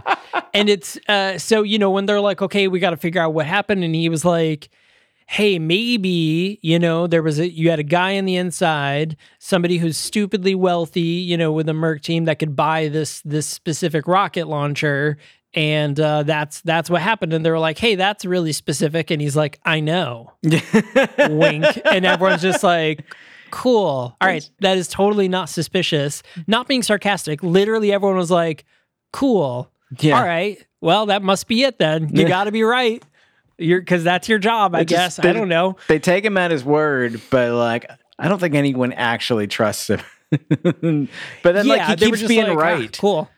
[0.52, 3.34] And it's uh so you know when they're like, okay, we got to figure out
[3.34, 4.68] what happened, and he was like,
[5.26, 9.78] hey, maybe you know there was a you had a guy on the inside, somebody
[9.78, 14.06] who's stupidly wealthy, you know, with a Merc team that could buy this this specific
[14.06, 15.16] rocket launcher.
[15.56, 19.22] And uh, that's that's what happened, and they were like, "Hey, that's really specific." And
[19.22, 23.04] he's like, "I know." Wink, and everyone's just like,
[23.52, 28.64] "Cool, all right, that is totally not suspicious." Not being sarcastic, literally, everyone was like,
[29.12, 30.18] "Cool, Yeah.
[30.18, 32.08] all right, well, that must be it then.
[32.12, 33.00] You got to be right.
[33.58, 35.16] You're because that's your job, I guess.
[35.16, 35.76] just- I don't know.
[35.88, 40.00] They take him at his word, but like I don't think anyone actually trusts him.
[40.30, 42.98] but then like he keeps being like, "Ah, right.
[42.98, 43.30] cool.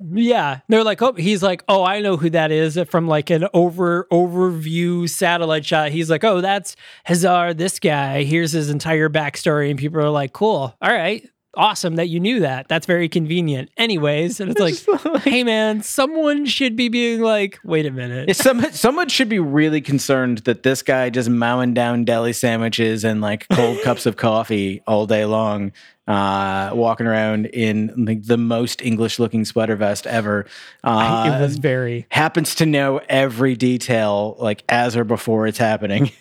[0.00, 3.46] Yeah, they're like, oh, he's like, oh, I know who that is from like an
[3.54, 5.92] over overview satellite shot.
[5.92, 8.24] He's like, oh, that's Hazar, this guy.
[8.24, 12.40] Here's his entire backstory, and people are like, cool, all right, awesome that you knew
[12.40, 12.68] that.
[12.68, 13.70] That's very convenient.
[13.76, 18.34] Anyways, and it's like, hey man, someone should be being like, wait a minute.
[18.36, 23.20] Some, someone should be really concerned that this guy just mowing down deli sandwiches and
[23.20, 25.72] like cold cups of coffee all day long,
[26.06, 30.46] uh, walking around in like the most English looking sweater vest ever.
[30.82, 36.10] Uh, it was very happens to know every detail like as or before it's happening.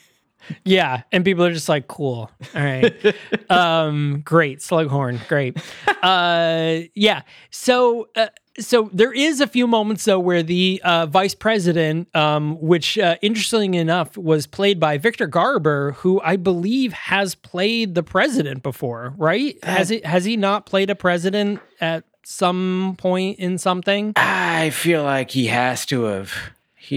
[0.63, 2.29] Yeah, and people are just like, cool.
[2.55, 3.15] All right.
[3.49, 4.59] um, great.
[4.59, 5.25] Slughorn.
[5.27, 5.57] Great.
[6.01, 7.21] Uh, yeah.
[7.49, 8.27] So, uh,
[8.59, 13.15] so there is a few moments though where the uh, vice president, um, which uh,
[13.21, 19.13] interestingly enough was played by Victor Garber, who I believe has played the president before,
[19.17, 19.57] right?
[19.63, 20.05] has it?
[20.05, 24.13] Has he not played a president at some point in something?
[24.15, 26.33] I feel like he has to have.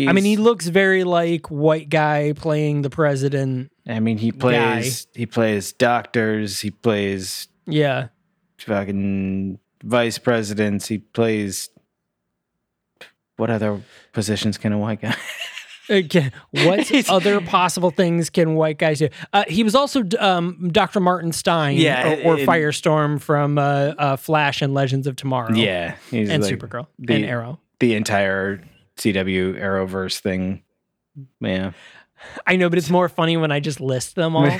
[0.00, 3.70] He's, I mean, he looks very like white guy playing the president.
[3.86, 5.06] I mean, he plays.
[5.14, 6.60] He plays doctors.
[6.60, 8.08] He plays Yeah.
[8.58, 10.88] fucking vice presidents.
[10.88, 11.70] He plays.
[13.36, 13.80] What other
[14.12, 15.14] positions can a white guy?
[15.88, 16.32] Okay.
[16.50, 19.08] What other possible things can white guys do?
[19.32, 20.98] Uh, he was also um, Dr.
[20.98, 23.62] Martin Stein Yeah, or, or in- Firestorm from uh,
[23.96, 25.54] uh, Flash and Legends of Tomorrow.
[25.54, 27.60] yeah, he's And like Supergirl the- and Arrow.
[27.78, 28.64] the entire
[28.96, 30.62] CW Arrowverse thing.
[31.40, 31.72] Yeah.
[32.46, 34.50] I know, but it's more funny when I just list them all.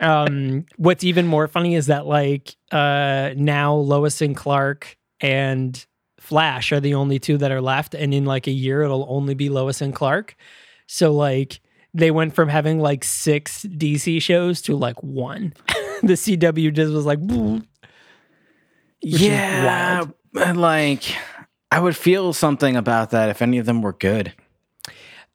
[0.00, 5.84] um, what's even more funny is that like uh, now Lois and Clark and
[6.20, 9.34] Flash are the only two that are left, and in like a year it'll only
[9.34, 10.36] be Lois and Clark.
[10.86, 11.60] So like
[11.94, 15.52] they went from having like six DC shows to like one.
[16.02, 17.18] the CW just was like,
[19.00, 20.04] yeah,
[20.54, 21.04] like
[21.76, 24.32] I would feel something about that if any of them were good.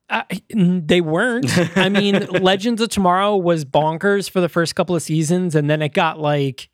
[0.10, 0.24] Uh,
[0.54, 1.56] they weren't.
[1.78, 5.82] I mean, Legends of Tomorrow was bonkers for the first couple of seasons, and then
[5.82, 6.70] it got like,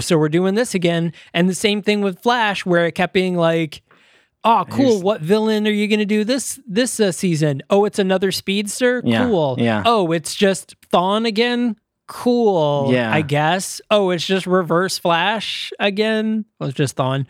[0.00, 1.12] so we're doing this again.
[1.34, 3.82] And the same thing with Flash, where it kept being like,
[4.44, 4.84] oh, cool.
[4.86, 7.62] Here's- What villain are you going to do this this uh, season?
[7.70, 9.02] Oh, it's another speedster.
[9.04, 9.56] Yeah, Cool.
[9.58, 9.82] yeah.
[9.86, 11.76] Oh, it's just Thawne again.
[12.06, 12.88] cool.
[12.92, 13.12] Yeah.
[13.12, 13.80] I guess.
[13.90, 16.44] Oh, it's just Reverse Flash again.
[16.60, 17.26] I was just on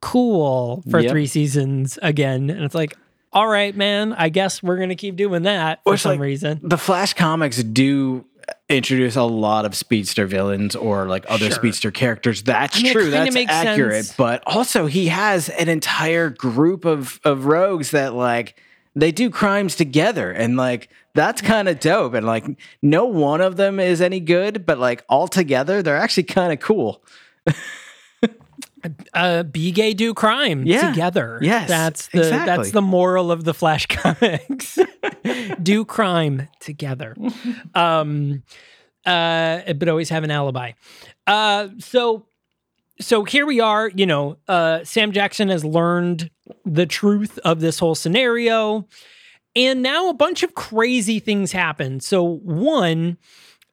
[0.00, 1.10] cool for Yep.
[1.10, 2.96] three seasons again, and it's like,
[3.32, 4.12] all right, man.
[4.14, 6.60] I guess we're gonna keep doing that for some like- reason.
[6.62, 8.24] the Flash comics do
[8.68, 11.54] introduce a lot of speedster villains or like other Sure.
[11.54, 12.42] speedster characters.
[12.42, 13.02] That's I mean, true.
[13.02, 14.04] kinda That's makes accurate.
[14.06, 14.16] sense.
[14.16, 18.56] But also he has an entire group of of rogues that like
[18.96, 22.44] they do crimes together and like that's kind of dope and like
[22.82, 26.58] no one of them is any good but like all together they're actually kind of
[26.58, 27.04] cool
[29.14, 30.90] uh, be gay, do crime Yeah.
[30.90, 31.38] together.
[31.42, 32.46] Yes, that's the exactly.
[32.46, 34.78] that's the moral of the Flash comics.
[35.62, 37.16] do crime together,
[37.74, 38.42] um,
[39.06, 40.72] uh, but always have an alibi.
[41.26, 42.26] Uh, so,
[43.00, 43.88] so here we are.
[43.88, 46.30] You know, uh, Sam Jackson has learned
[46.64, 48.86] the truth of this whole scenario,
[49.56, 52.00] and now a bunch of crazy things happen.
[52.00, 53.18] So one,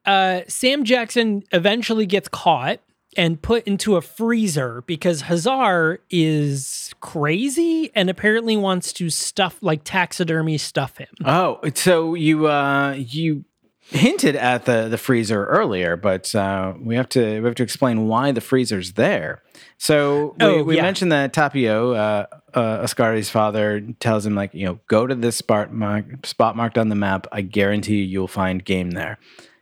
[0.05, 2.79] uh, Sam Jackson eventually gets caught
[3.17, 9.81] and put into a freezer because Hazar is crazy and apparently wants to stuff like
[9.83, 11.07] taxidermy stuff him.
[11.25, 13.43] oh so you uh you
[13.89, 18.05] hinted at the the freezer earlier but uh we have to we have to explain
[18.07, 19.41] why the freezer's there
[19.77, 20.81] so we, Oh, we yeah.
[20.81, 25.35] mentioned that Tapio uh uh, Oskari's father tells him like you know go to this
[25.35, 27.27] spot mark, spot marked on the map.
[27.31, 29.19] I guarantee you you'll find game there,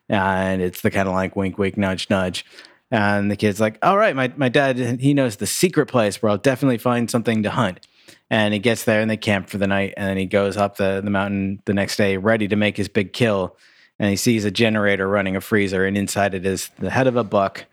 [0.08, 2.46] and it's the kind of like wink wink nudge nudge,
[2.92, 6.30] and the kid's like all right my my dad he knows the secret place where
[6.30, 7.86] I'll definitely find something to hunt,
[8.30, 10.78] and he gets there and they camp for the night, and then he goes up
[10.78, 13.58] the the mountain the next day ready to make his big kill,
[14.00, 17.16] and he sees a generator running a freezer, and inside it is the head of
[17.16, 17.66] a buck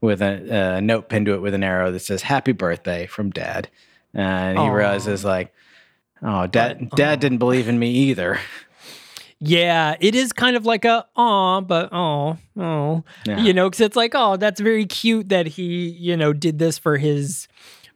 [0.00, 3.30] with a, a note pinned to it with an arrow that says "Happy Birthday" from
[3.30, 3.68] Dad,
[4.14, 4.72] and he Aw.
[4.72, 5.52] realizes like,
[6.22, 8.38] oh, Dad, Dad didn't believe in me either.
[9.42, 13.40] Yeah, it is kind of like a aw, but oh, oh, Yeah.
[13.40, 16.76] you know, because it's like, oh, that's very cute that he, you know, did this
[16.78, 17.48] for his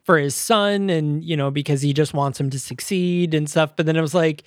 [0.04, 3.76] for his son, and you know, because he just wants him to succeed and stuff.
[3.76, 4.44] But then it was like,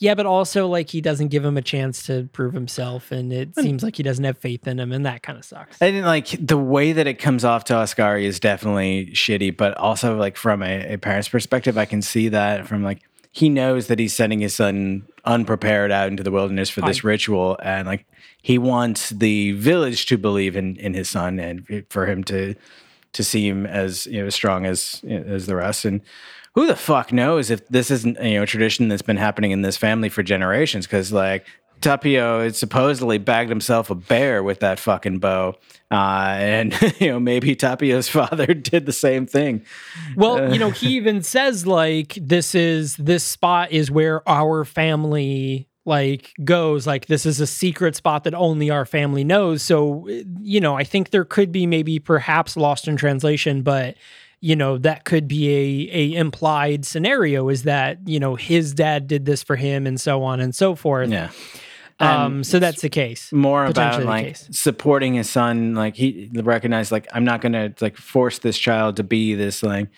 [0.00, 3.54] yeah, but also like he doesn't give him a chance to prove himself, and it
[3.54, 5.76] seems like he doesn't have faith in him, and that kind of sucks.
[5.80, 10.16] And like the way that it comes off to Oskari is definitely shitty, but also
[10.16, 13.00] like from a, a parent's perspective, I can see that from like
[13.38, 17.56] he knows that he's sending his son unprepared out into the wilderness for this ritual,
[17.62, 18.04] and like
[18.42, 22.56] he wants the village to believe in in his son and for him to
[23.12, 26.00] to seem as you know as strong as as the rest and.
[26.54, 29.62] Who the fuck knows if this isn't you know a tradition that's been happening in
[29.62, 30.86] this family for generations?
[30.86, 31.46] Because like
[31.80, 35.56] Tapio had supposedly bagged himself a bear with that fucking bow.
[35.90, 39.64] Uh, and, you know, maybe Tapio's father did the same thing.
[40.16, 45.68] Well, you know, he even says like this is this spot is where our family
[45.84, 49.62] like goes like this is a secret spot that only our family knows.
[49.62, 50.06] So,
[50.40, 53.96] you know, I think there could be maybe perhaps lost in translation, but
[54.40, 59.06] you know, that could be a a implied scenario is that, you know, his dad
[59.06, 61.10] did this for him and so on and so forth.
[61.10, 61.30] Yeah.
[62.00, 63.32] Um so that's the case.
[63.32, 65.74] More about like supporting his son.
[65.74, 69.62] Like he recognized, like, I'm not going to like force this child to be this,
[69.62, 69.88] like,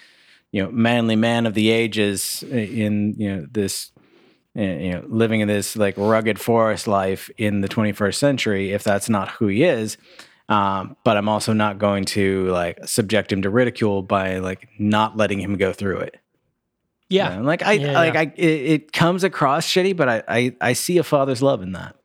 [0.53, 3.93] you know, manly man of the ages in, you know, this,
[4.57, 8.83] uh, you know, living in this like rugged forest life in the 21st century if
[8.83, 9.97] that's not who he is.
[10.49, 15.17] Um, but I'm also not going to like subject him to ridicule by like not
[15.17, 16.17] letting him go through it.
[17.11, 17.33] Yeah.
[17.33, 18.21] And, like I Yeah, like yeah.
[18.21, 21.73] I it, it comes across shitty, but I, I I see a father's love in
[21.73, 21.97] that.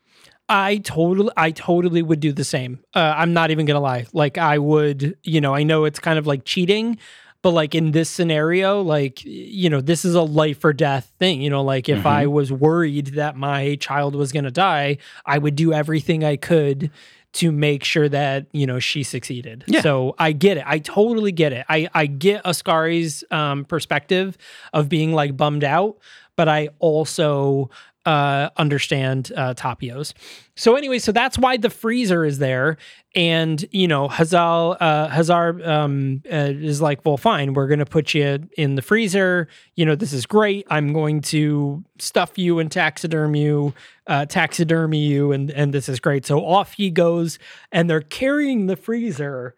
[0.47, 2.79] I totally, I totally would do the same.
[2.93, 4.05] Uh, I'm not even gonna lie.
[4.13, 6.97] Like I would, you know, I know it's kind of like cheating,
[7.41, 11.41] but like in this scenario, like you know, this is a life or death thing.
[11.41, 15.55] You know, like if I was worried that my child was gonna die, I would
[15.55, 16.91] do everything I could
[17.35, 19.63] to make sure that you know she succeeded.
[19.67, 19.81] Yeah.
[19.81, 20.63] So I get it.
[20.65, 21.65] I totally get it.
[21.69, 24.37] I I get Oskari's um, perspective
[24.73, 25.97] of being like bummed out,
[26.35, 27.69] but I also
[28.05, 30.13] uh, understand uh, Tapio's.
[30.55, 32.77] So anyway, so that's why the freezer is there,
[33.13, 38.13] and you know Hazal uh, Hazar um, uh, is like, well, fine, we're gonna put
[38.13, 39.47] you in the freezer.
[39.75, 40.65] You know, this is great.
[40.69, 43.73] I'm going to stuff you and taxiderm you,
[44.07, 46.25] uh, taxidermy you, and and this is great.
[46.25, 47.39] So off he goes,
[47.71, 49.55] and they're carrying the freezer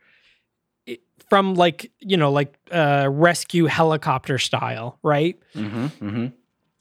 [1.29, 5.37] from like you know like uh, rescue helicopter style, right?
[5.53, 6.27] Mm-hmm, mm-hmm.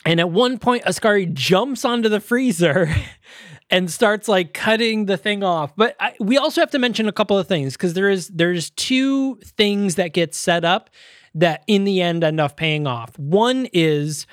[0.07, 2.95] And at one point, Oskari jumps onto the freezer
[3.71, 5.75] and starts like cutting the thing off.
[5.75, 8.71] But I, we also have to mention a couple of things because there is there's
[8.71, 10.91] two things that get set up
[11.35, 13.19] that in the end end up paying off.
[13.19, 14.27] One is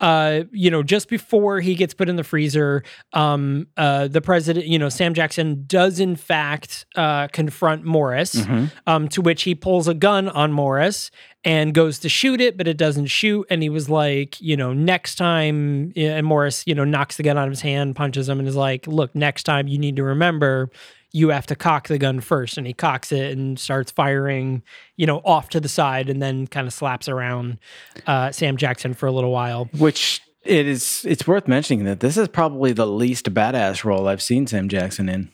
[0.00, 2.82] uh, you know, just before he gets put in the freezer,
[3.12, 8.64] um, uh, the president, you know, Sam Jackson does in fact uh, confront Morris, Mm-hmm.
[8.86, 11.10] um, to which he pulls a gun on Morris
[11.44, 13.46] and goes to shoot it, but it doesn't shoot.
[13.50, 17.38] And he was like, you know, next time, and Morris, you know, knocks the gun
[17.38, 20.02] out of his hand, punches him, and is like, look, next time you need to
[20.02, 20.70] remember
[21.14, 22.58] you have to cock the gun first.
[22.58, 24.62] And he cocks it and starts firing,
[24.96, 27.58] you know, off to the side and then kind of slaps around
[28.06, 29.66] uh, Sam Jackson for a little while.
[29.78, 31.04] Which it is.
[31.08, 35.08] It's worth mentioning that this is probably the least badass role I've seen Sam Jackson
[35.08, 35.30] in.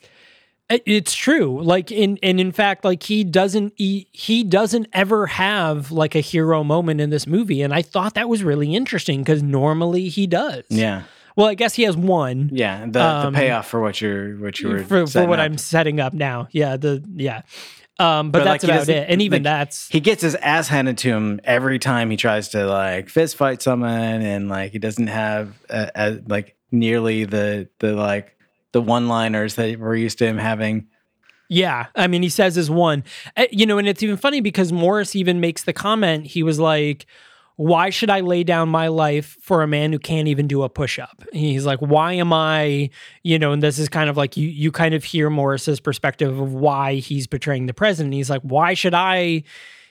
[0.85, 1.61] It's true.
[1.61, 6.21] Like in and in fact, like he doesn't he, he doesn't ever have like a
[6.21, 7.61] hero moment in this movie.
[7.63, 10.63] And I thought that was really interesting because normally he does.
[10.69, 11.03] Yeah,
[11.35, 12.49] Well, I guess he has one.
[12.53, 12.85] yeah.
[12.87, 15.45] The, Um, the payoff for what you're what you were For, for what up.
[15.45, 16.47] I'm setting up now.
[16.51, 16.77] Yeah.
[16.77, 17.41] The yeah.
[17.99, 19.09] Um, but, But, that's he about it.
[19.09, 22.49] And even like, that's he gets his ass handed to him every time he tries
[22.49, 27.69] to like fist fight someone and like he doesn't have uh uh like nearly the
[27.79, 28.35] the like
[28.71, 30.87] the one liners that we're used to him having
[31.49, 33.03] Yeah, I mean, he says his one.
[33.35, 36.25] Uh, You know, and it's even funny because Morris even makes the comment.
[36.27, 37.05] He was like,
[37.61, 40.69] "Why should I lay down my life for a man who can't even do a
[40.69, 42.89] push up?" He's like, "Why am I?"
[43.23, 46.39] You know, and this is kind of like you you kind of hear Morris's perspective
[46.39, 48.13] of why he's betraying the president.
[48.13, 49.43] He's like, "Why should I?"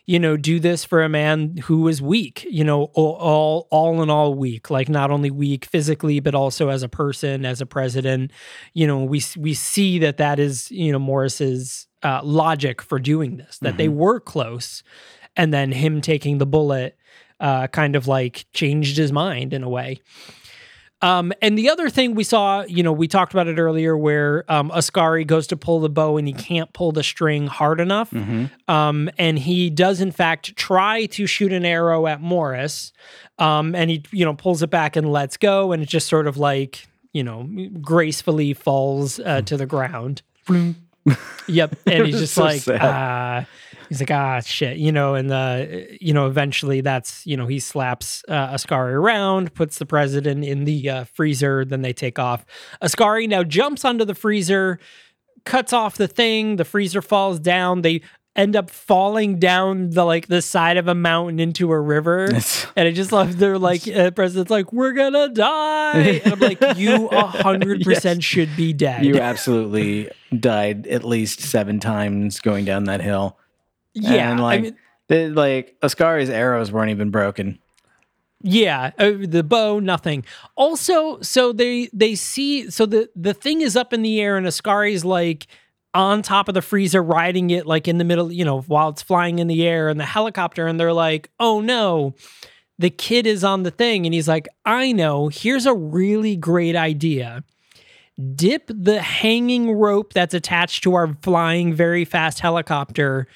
[0.07, 2.45] You know, do this for a man who is weak.
[2.51, 4.69] You know, all all, all in all weak.
[4.69, 8.33] Like not only weak physically, but also as a person, as a president
[8.75, 13.37] you know we we see that that is you know Morris's uh, logic for doing
[13.37, 14.83] this that they were close
[15.37, 16.97] and then him taking the bullet
[17.41, 20.01] uh, kind of like changed his mind in a way
[21.03, 24.45] um, and the other thing we saw, you know, we talked about it earlier where
[24.53, 28.13] um, Oskari goes to pull the bow and he can't pull the string hard enough.
[28.69, 32.93] Um, and he does, in fact, try to shoot an arrow at Morris.
[33.39, 35.73] Um, and he, you know, pulls it back and lets go.
[35.73, 37.49] And it just sort of like, you know,
[37.81, 40.21] gracefully falls uh, to the ground.
[41.47, 41.77] yep.
[41.87, 43.45] And he's just so like, uh,
[43.91, 45.67] he's like, ah, shit, you know, and uh,
[46.01, 50.65] you know, eventually that's, you know, he slaps uh, Oskari around, puts the president in
[50.65, 52.47] the uh, freezer, then they take off.
[52.81, 54.79] Oskari now jumps onto the freezer,
[55.45, 57.83] cuts off the thing, the freezer falls down.
[57.83, 58.01] They
[58.37, 62.27] end up falling down the like the side of a mountain into a river.
[62.27, 65.99] It's- and I just love their like uh, president's like, we're gonna die.
[66.25, 69.05] And I'm like, you a hundred percent should be dead.
[69.05, 73.37] you absolutely died at least seven times going down that hill
[73.95, 74.31] yeah.
[74.31, 74.77] and I like mean,
[75.09, 77.59] the, like Oskari's arrows weren't even broken
[78.43, 80.25] Yeah, uh, the bow, nothing.
[80.57, 84.47] Also, so they they see so the the thing is up in the air and
[84.47, 85.47] Oskari's like
[85.93, 89.03] on top of the freezer riding it like in the middle, you know, while it's
[89.03, 92.15] flying in the air and the helicopter and they're like, "Oh no,
[92.79, 95.29] the kid is on the thing." And he's like, "I know.
[95.29, 97.45] Here's a really great idea."
[98.35, 103.27] Dip the hanging rope that's attached to our flying very fast helicopter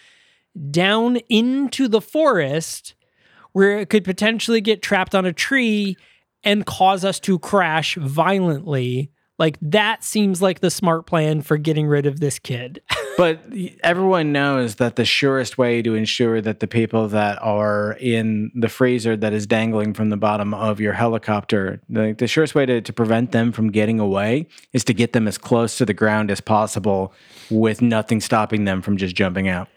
[0.70, 2.94] down into the forest
[3.52, 5.96] where it could potentially get trapped on a tree
[6.42, 9.10] and cause us to crash violently.
[9.38, 12.80] Like that seems like the smart plan for getting rid of this kid.
[13.16, 13.40] but
[13.82, 18.68] everyone knows that the surest way to ensure that the people that are in the
[18.68, 22.80] freezer that is dangling from the bottom of your helicopter the, the surest way to,
[22.80, 26.30] to prevent them from getting away is to get them as close to the ground
[26.30, 27.12] as possible
[27.50, 29.68] with nothing stopping them from just jumping out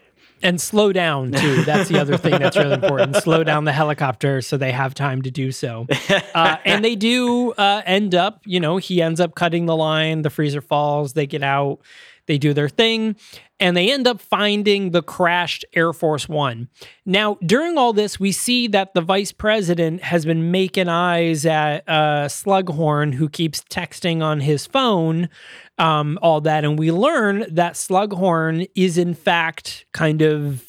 [0.42, 1.62] and slow down too.
[1.64, 3.16] That's the other thing that's really important.
[3.16, 5.86] Slow down the helicopter so they have time to do so.
[6.34, 10.22] Uh, and they do uh, end up, you know, he ends up cutting the line.
[10.22, 11.14] The freezer falls.
[11.14, 11.80] They get out.
[12.28, 13.16] They do their thing,
[13.58, 16.68] and they end up finding the crashed Air Force One.
[17.06, 21.88] Now, during all this, we see that the vice president has been making eyes at
[21.88, 25.30] uh, Slughorn, who keeps texting on his phone,
[25.78, 30.64] um, all that, and we learn that Slughorn is in fact kind of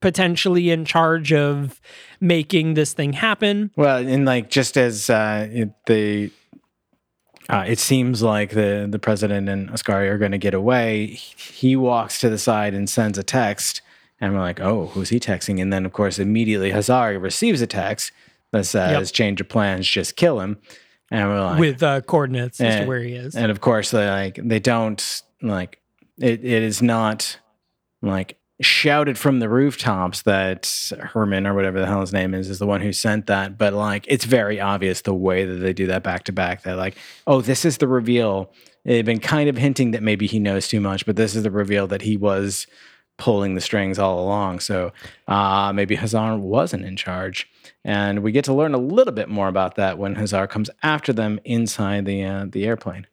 [0.00, 1.80] potentially in charge of
[2.20, 3.70] making this thing happen.
[3.76, 6.30] Well, and like just as uh, it, the
[7.48, 11.76] uh, it seems like the the president and Oskari are going to get away, he
[11.76, 13.82] walks to the side and sends a text,
[14.20, 17.66] and we're like, "Oh, who's he texting?" And then, of course, immediately Hazari receives a
[17.66, 18.12] text
[18.52, 19.14] that says, Yep.
[19.14, 20.58] "Change of plans, just kill him."
[21.10, 23.34] And we're like, with uh, coordinates as to where he is.
[23.34, 25.80] and of course, they like they don't like
[26.18, 26.44] it.
[26.44, 27.38] It is not
[28.02, 32.58] like shouted from the rooftops that Herman or whatever the hell his name is is
[32.58, 33.56] the one who sent that.
[33.56, 36.62] But like, it's very obvious the way that they do that back to back.
[36.62, 36.96] That like,
[37.26, 38.52] oh, this is the reveal.
[38.84, 41.50] They've been kind of hinting that maybe he knows too much, but this is the
[41.50, 42.66] reveal that he was
[43.16, 44.60] pulling the strings all along.
[44.60, 44.92] So
[45.26, 47.48] uh, maybe Hazar wasn't in charge.
[47.88, 51.10] And we get to learn a little bit more about that when Hazar comes after
[51.10, 53.06] them inside the uh, the airplane.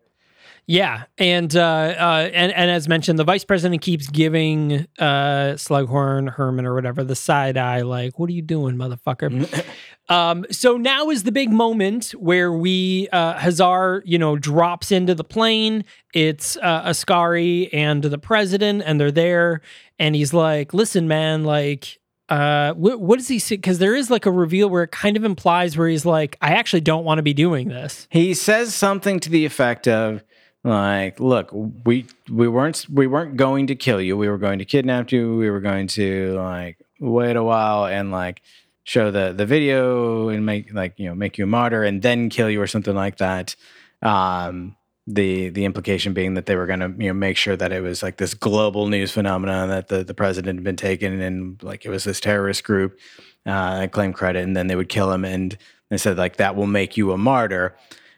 [0.68, 6.30] Yeah, and uh, uh, and and as mentioned, the vice president keeps giving uh, Slughorn,
[6.30, 9.66] Herman, or whatever the side eye, like, "What are you doing, motherfucker?"
[10.10, 15.16] um, so now is the big moment where we uh, Hazar, you know, drops into
[15.16, 15.86] the plane.
[16.14, 19.62] It's uh, Oskari and the president, and they're there,
[20.00, 21.98] and he's like, "Listen, man, like."
[22.28, 23.56] Uh, what, what does he say?
[23.56, 26.54] Because there is like a reveal where it kind of implies where he's like, "I
[26.54, 30.24] actually don't want to be doing this." He says something to the effect of,
[30.66, 34.66] like look we we weren't we weren't going to kill you we were going to
[34.66, 38.42] kidnap you we were going to like wait a while and like
[38.84, 42.30] show the the video and make like you know make you a martyr and then
[42.30, 43.56] kill you or something like that
[44.02, 44.76] um
[45.08, 47.82] the the implication being that they were going to you know make sure that it
[47.82, 51.86] was like this global news phenomenon that the the president had been taken and like
[51.86, 52.98] it was this terrorist group
[53.46, 56.68] uh claim credit and then they would kill him and they said like that will
[56.68, 57.76] make you a martyr.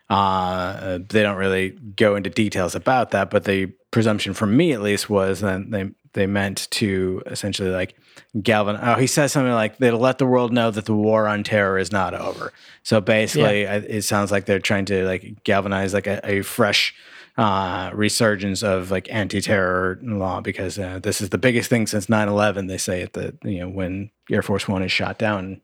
[0.10, 4.82] Uh, they don't really go into details about that, but the presumption from me, at
[4.82, 7.96] least, was that they they meant to essentially like
[8.42, 8.78] galvan.
[8.82, 11.78] Oh, he says something like they'll let the world know that the war on terror
[11.78, 12.52] is not over.
[12.84, 13.76] So basically, yeah.
[13.76, 16.94] it sounds like they're trying to like galvanize like a, a fresh
[17.38, 22.68] uh, resurgence of like anti-terror law because uh, this is the biggest thing since 9-11
[22.68, 25.62] they say at the you know when air force one is shot down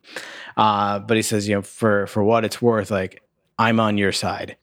[0.55, 3.23] uh, but he says you know for for what it's worth like
[3.57, 4.57] I'm on your side.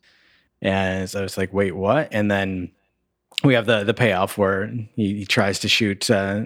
[0.62, 2.08] And so it's like, wait, what?
[2.12, 2.72] And then
[3.42, 6.42] we have the the payoff where he, he tries to shoot uh,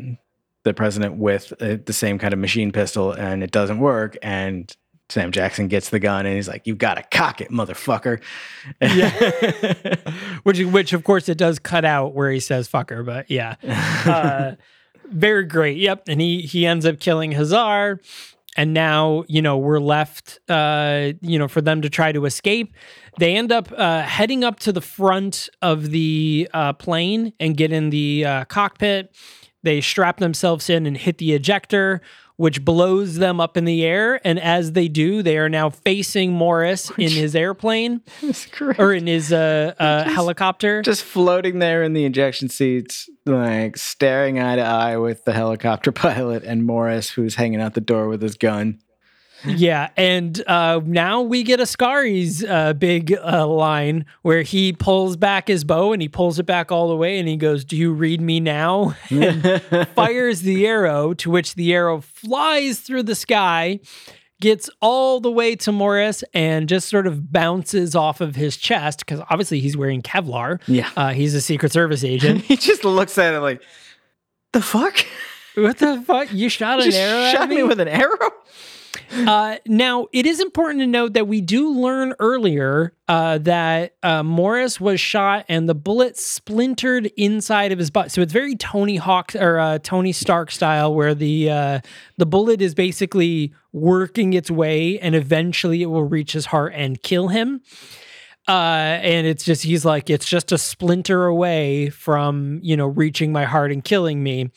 [0.64, 4.16] the president with uh, the same kind of machine pistol, and it doesn't work.
[4.22, 4.74] And
[5.08, 8.20] Sam Jackson gets the gun, and he's like, "You gotta cock it, motherfucker."
[8.80, 9.94] Yeah,
[10.42, 13.56] which which of course it does cut out where he says "fucker," but yeah,
[14.06, 14.52] uh,
[15.10, 15.76] very great.
[15.76, 18.00] Yep, and he he ends up killing Hazar
[18.56, 22.74] and now you know we're left uh, you know for them to try to escape.
[23.18, 27.72] They end up uh, heading up to the front of the uh, plane and get
[27.72, 29.14] in the uh, cockpit.
[29.62, 32.02] They strap themselves in and hit the ejector
[32.36, 34.20] which blows them up in the air.
[34.26, 38.00] And as they do, they are now facing Morris in his airplane
[38.78, 40.82] or in his uh, uh, just, helicopter.
[40.82, 45.92] Just floating there in the injection seats, like staring eye to eye with the helicopter
[45.92, 48.80] pilot and Morris, who's hanging out the door with his gun
[49.46, 55.48] yeah, and uh, now we get Oskari's uh, big uh, line where he pulls back
[55.48, 57.92] his bow and he pulls it back all the way and he goes, "Do you
[57.92, 63.80] read me now?" and fires the arrow, to which the arrow flies through the sky,
[64.40, 69.00] gets all the way to Morris, and just sort of bounces off of his chest
[69.00, 70.60] because obviously he's wearing Kevlar.
[70.66, 72.40] Yeah, uh, he's a Secret Service agent.
[72.44, 73.62] he just looks at it like,
[74.52, 75.04] "The fuck."
[75.54, 76.32] What the fuck?
[76.32, 77.32] You shot an arrow?
[77.32, 77.56] Shot me?
[77.56, 78.30] me with an arrow?
[79.14, 84.22] Uh, now, it is important to note that we do learn earlier uh, that uh,
[84.22, 88.10] Morris was shot and the bullet splintered inside of his butt.
[88.10, 91.80] So it's very Tony Hawk or uh, Tony Stark style, where the uh,
[92.16, 97.02] the bullet is basically working its way and eventually it will reach his heart and
[97.02, 97.60] kill him.
[98.46, 103.44] And it's just he's like it's just a splinter away from you know reaching my
[103.44, 104.50] heart and killing me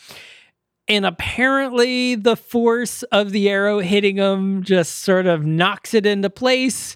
[0.88, 6.30] and apparently the force of the arrow hitting him just sort of knocks it into
[6.30, 6.96] place.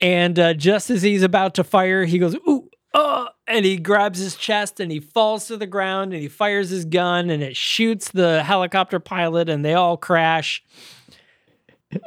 [0.00, 4.18] And uh, just as he's about to fire, he goes, ooh, oh, and he grabs
[4.18, 7.56] his chest and he falls to the ground and he fires his gun and it
[7.56, 10.62] shoots the helicopter pilot and they all crash.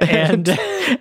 [0.02, 0.50] And, and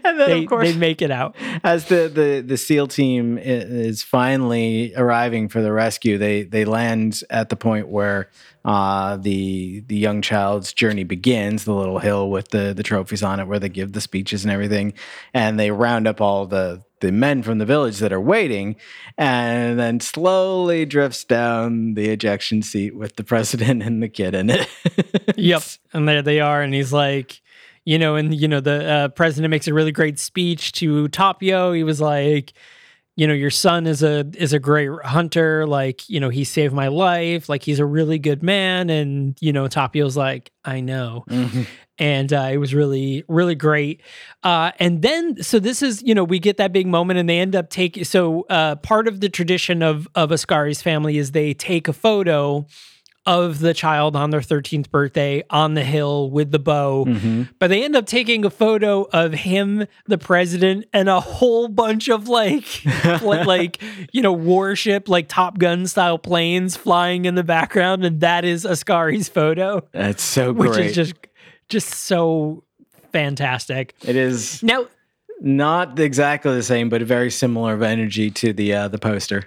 [0.04, 4.02] then they, of course they make it out as the, the the SEAL team is
[4.02, 6.18] finally arriving for the rescue.
[6.18, 8.30] They they land at the point where
[8.64, 11.64] uh, the the young child's journey begins.
[11.64, 14.52] The little hill with the the trophies on it, where they give the speeches and
[14.52, 14.94] everything,
[15.34, 18.76] and they round up all the the men from the village that are waiting,
[19.18, 24.50] and then slowly drifts down the ejection seat with the president and the kid in
[24.50, 24.68] it.
[25.36, 25.62] yep,
[25.92, 27.40] and there they are, and he's like
[27.84, 31.74] you know, and you know the uh, president makes a really great speech to Tapio.
[31.76, 32.52] He was like,
[33.16, 35.66] you know, your son is a is a great hunter.
[35.66, 37.48] Like, you know, he saved my life.
[37.48, 38.90] Like, he's a really good man.
[38.90, 41.24] And you know, Tapio's like, I know.
[41.28, 41.62] Mm-hmm.
[41.98, 44.00] And uh, it was really, really great.
[44.42, 47.38] Uh, and then, so this is, you know, we get that big moment, and they
[47.38, 48.04] end up taking.
[48.04, 52.66] So, uh, part of the tradition of of Oskari's family is they take a photo
[53.30, 57.04] of the child on their 13th birthday on the hill with the bow.
[57.60, 62.08] But they end up taking a photo of him, the president, and a whole bunch
[62.08, 62.82] of like,
[63.22, 63.80] like,
[64.12, 68.04] you know, warship, like Top Gun style planes flying in the background.
[68.04, 70.70] And that is Oskari's photo, That's so great.
[70.76, 71.14] which is just,
[71.68, 72.64] just so
[73.12, 73.94] fantastic.
[74.02, 74.86] it is Now,
[75.40, 79.44] not exactly the same, but very similar of energy to the uh, the poster.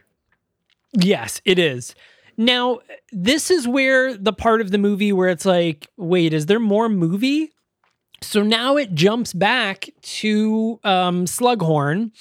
[0.94, 1.96] Yes, it is.
[2.38, 2.80] Now,
[3.12, 6.90] this is where the part of the movie where it's like, wait, is there more
[6.90, 7.52] movie?
[8.22, 12.12] So now it jumps back to um, Slughorn,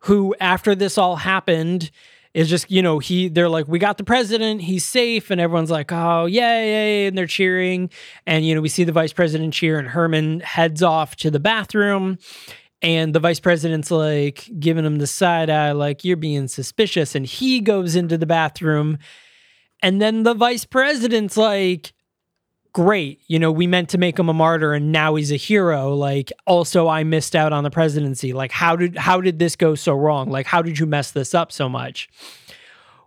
[0.00, 1.90] who, after this all happened,
[2.32, 5.30] is just, you know, he, they're like, we got the president, he's safe.
[5.30, 7.06] And everyone's like, oh, yay, yay.
[7.08, 7.90] And they're cheering.
[8.26, 11.40] And, you know, we see the vice president cheer, and Herman heads off to the
[11.40, 12.18] bathroom.
[12.80, 17.16] And the vice president's like giving him the side eye, like, you're being suspicious.
[17.16, 18.98] And he goes into the bathroom.
[19.82, 21.92] And then the vice president's like,
[22.72, 25.94] great, you know, we meant to make him a martyr and now he's a hero.
[25.94, 28.32] Like, also, I missed out on the presidency.
[28.32, 30.30] Like, how did how did this go so wrong?
[30.30, 32.08] Like, how did you mess this up so much?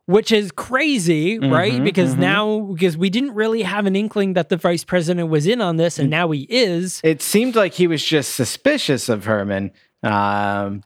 [0.08, 1.82] Which is crazy, right?
[1.82, 5.62] Because now, because we didn't really have an inkling that the vice president was in
[5.62, 7.00] on this, and now he is.
[7.04, 9.72] It seemed like he was just suspicious of Herman,
[10.04, 10.84] um,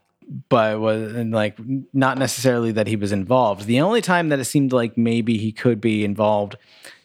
[0.49, 1.57] but was and like
[1.93, 3.65] not necessarily that he was involved.
[3.65, 6.55] The only time that it seemed like maybe he could be involved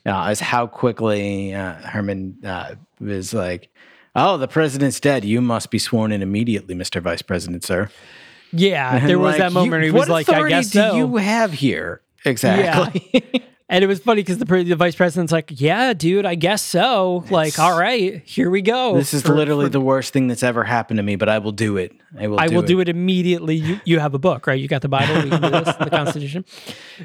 [0.07, 3.69] uh, is how quickly uh, Herman uh, was like,
[4.17, 5.25] "Oh, the president's dead.
[5.25, 7.91] You must be sworn in immediately, Mister Vice President, sir."
[8.53, 10.79] Yeah, And, there was like, that moment you- where he was like, "I guess do
[10.81, 13.45] so." you have here exactly?
[13.73, 17.25] And it was funny because the, the vice president's like, "Yeah, dude, I guess so."
[17.31, 18.97] Like, all right, here we go.
[18.97, 21.53] this is For- literally the worst thing that's ever happened to me, but I will
[21.53, 21.93] do it.
[22.19, 22.41] I will.
[22.41, 22.67] I do will it.
[22.67, 23.55] do it immediately.
[23.55, 24.59] You you have a book, right?
[24.61, 25.23] You got the Bible.
[25.23, 26.45] We can do this, the Constitution.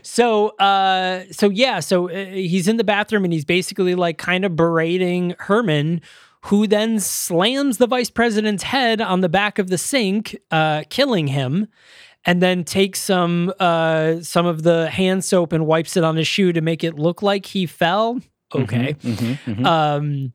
[0.01, 4.43] So, uh, so yeah, so uh, he's in the bathroom and he's basically like kind
[4.43, 6.01] of berating Herman,
[6.45, 11.27] who then slams the vice president's head on the back of the sink, uh, killing
[11.27, 11.67] him.
[12.27, 16.27] And then takes some uh, some of the hand soap and wipes it on his
[16.27, 18.19] shoe to make it look like he fell.
[18.53, 19.65] Okay, Mhm, mhm.
[19.65, 20.33] um,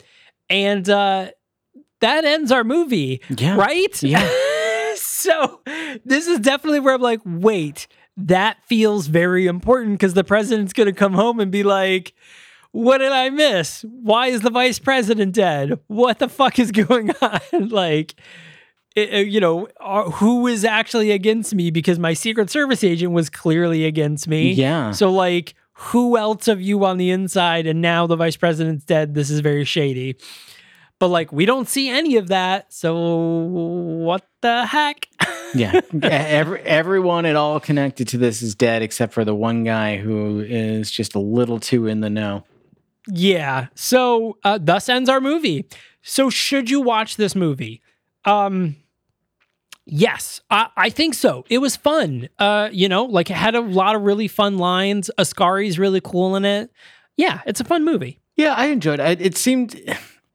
[0.49, 1.31] and uh,
[2.01, 3.57] that ends our movie Yeah.
[3.57, 4.03] right?
[4.03, 4.29] Yeah.
[4.97, 5.61] so
[6.05, 7.87] this is definitely where I'm like, wait,
[8.17, 12.13] that feels very important because the president's going to come home and be like,
[12.73, 13.85] what did I miss?
[13.89, 15.79] Why is the vice president dead?
[15.89, 17.69] What the fuck is going on?
[17.69, 18.15] like,
[18.97, 19.69] it- it- you know,
[20.15, 21.71] who is actually against me?
[21.71, 24.53] Because my Secret Service agent was clearly against me.
[24.53, 24.91] Yeah.
[24.93, 27.67] So, like, who else of you on the inside?
[27.67, 29.15] And now the vice president's dead.
[29.15, 30.17] This is very shady.
[30.99, 32.71] But like, we don't see any of that.
[32.73, 35.09] So what the heck?
[35.55, 39.97] yeah Every, everyone at all connected to this is dead except for the one guy
[39.97, 42.45] who is just a little too in the know
[43.09, 43.67] yeah.
[43.75, 45.65] So uh, thus ends our movie.
[46.03, 47.81] So should you watch this movie?
[48.25, 48.77] Um,
[49.87, 51.45] yes, I, I think so.
[51.49, 52.29] It was fun.
[52.39, 55.11] Uh, you know, like it had a lot of really fun lines.
[55.19, 56.71] Oskari's really cool in it.
[57.17, 58.19] Yeah, it's a fun movie.
[58.37, 59.79] yeah i enjoyed it it seemed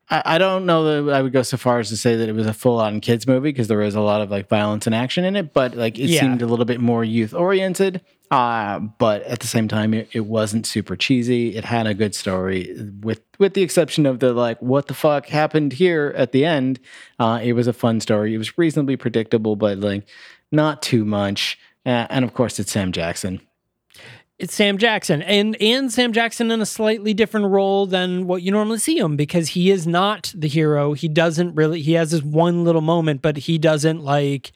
[0.09, 2.33] I, I don't know that i would go so far as to say that it
[2.36, 5.23] was a full-on kids movie because there was a lot of like violence and action
[5.25, 6.19] in it but like it Yeah.
[6.19, 8.01] seemed a little bit more youth oriented
[8.32, 11.55] uh, but at the same time it, it wasn't super cheesy.
[11.55, 15.28] It had a good story with with the exception of the like what the fuck
[15.28, 16.80] happened here at the end.
[17.19, 18.34] Uh, it was a fun story.
[18.34, 20.07] It was reasonably predictable but like
[20.51, 21.59] not too much.
[21.86, 23.39] Uh, and of course it's sam jackson
[24.38, 28.51] It's Sam Jackson, and and Sam Jackson in a slightly different role than what you
[28.51, 30.91] normally see him because he is not the hero.
[30.91, 31.81] He doesn't really.
[31.81, 34.51] He has this one little moment, but he doesn't like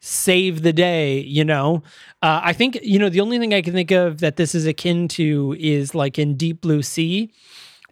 [0.00, 1.20] save the day.
[1.20, 1.82] You know,
[2.22, 4.66] uh, I think you know the only thing I can think of that this is
[4.66, 7.30] akin to is like in Deep Blue Sea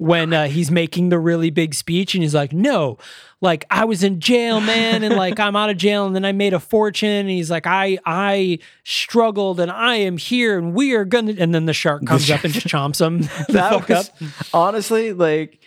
[0.01, 2.97] when uh, he's making the really big speech and he's like, no,
[3.41, 6.33] like I was in jail, man, and like I'm out of jail, and then I
[6.33, 7.09] made a fortune.
[7.09, 11.35] And he's like, I I struggled, and I am here, and we are gonna.
[11.39, 13.29] And then the shark comes up and just chomps him.
[13.49, 14.55] that was up.
[14.55, 15.61] honestly like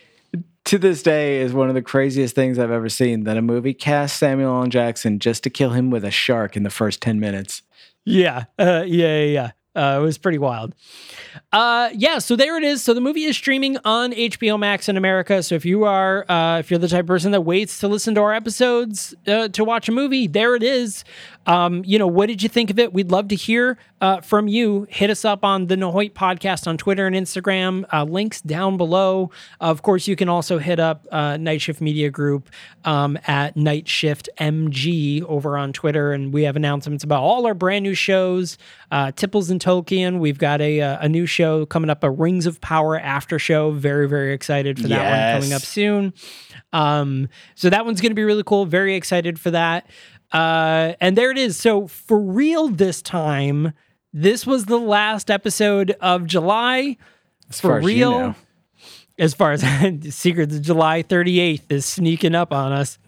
[0.64, 3.74] to this day is one of the craziest things I've ever seen that a movie
[3.74, 4.66] cast Samuel L.
[4.66, 7.62] Jackson just to kill him with a shark in the first 10 minutes.
[8.04, 9.50] Yeah, uh, yeah, yeah.
[9.74, 10.74] Uh, it was pretty wild.
[11.52, 12.82] Uh, yeah, so there it is.
[12.82, 15.42] So the movie is streaming on HBO Max in America.
[15.42, 18.14] So if you are, uh, if you're the type of person that waits to listen
[18.14, 21.04] to our episodes uh, to watch a movie, there it is.
[21.46, 22.92] Um, you know, what did you think of it?
[22.92, 24.86] We'd love to hear uh, from you.
[24.90, 27.84] Hit us up on the NHOIT podcast on Twitter and Instagram.
[27.92, 29.30] Uh, links down below.
[29.60, 32.50] of course, you can also hit up uh, Night Shift Media Group
[32.84, 37.54] um, at Night Shift MG over on Twitter, and we have announcements about all our
[37.54, 38.58] brand new shows.
[38.90, 40.18] Uh, Tipples and Tolkien.
[40.18, 43.72] We've got a uh, a new show coming up, a Rings of Power after show.
[43.72, 46.12] Very very excited for that one coming up soon.
[46.72, 48.66] Um, so that one's going to be really cool.
[48.66, 49.88] Very excited for that.
[50.34, 51.56] Uh, and there it is.
[51.56, 53.72] So for real this time,
[54.12, 56.96] this was the last episode of July.
[57.50, 58.34] As For far as you real, know.
[59.18, 59.62] as far as
[60.14, 62.98] Secrets of July 38th is sneaking up on us.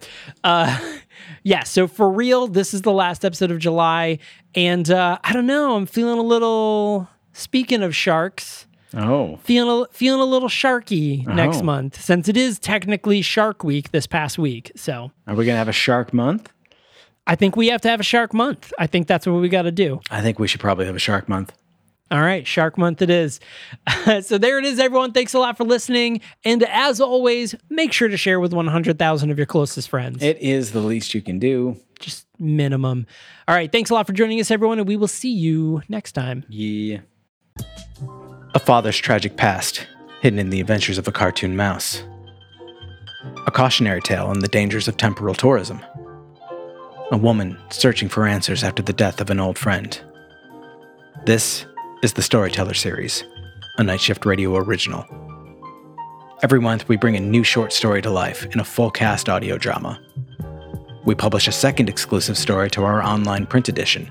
[0.44, 0.78] Uh,
[1.42, 4.18] yeah, so for real, this is the last episode of July.
[4.54, 8.62] And uh, I don't know, I'm feeling a little, speaking of sharks,
[8.94, 11.62] Oh, feeling a, feeling a little sharky next Oh.
[11.64, 14.70] month since it is technically Shark Week this past week.
[14.76, 16.50] So are we gonna have a shark month?
[17.26, 18.72] I think we have to have a Shark Month.
[18.78, 20.00] I think that's what we got to do.
[20.10, 21.52] I think we should probably have a shark month.
[22.08, 23.40] All right, Shark Month it is.
[24.22, 25.10] so there it is, everyone.
[25.10, 26.20] Thanks a lot for listening.
[26.44, 30.22] And as always, make sure to share with 100,000 of your closest friends.
[30.22, 31.76] It is the least you can do.
[31.98, 33.06] Just minimum.
[33.48, 36.12] All right, thanks a lot for joining us, everyone, and we will see you next
[36.12, 36.44] time.
[36.48, 36.98] Yeah.
[38.54, 39.88] A father's tragic past,
[40.20, 42.04] hidden in the adventures of a cartoon mouse.
[43.48, 45.84] A cautionary tale on the dangers of temporal tourism.
[47.12, 50.00] A woman searching for answers after the death of an old friend.
[51.24, 51.64] This
[52.02, 53.22] is the Storyteller series,
[53.78, 55.06] a Night Shift Radio original.
[56.42, 59.56] Every month, we bring a new short story to life in a full cast audio
[59.56, 60.00] drama.
[61.04, 64.10] We publish a second exclusive story to our online print edition,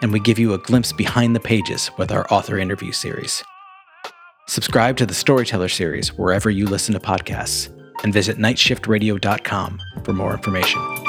[0.00, 3.42] and we give you a glimpse behind the pages with our author interview series.
[4.46, 7.70] Subscribe to the Storyteller series wherever you listen to podcasts,
[8.04, 11.03] and visit nightshiftradio.com for more information.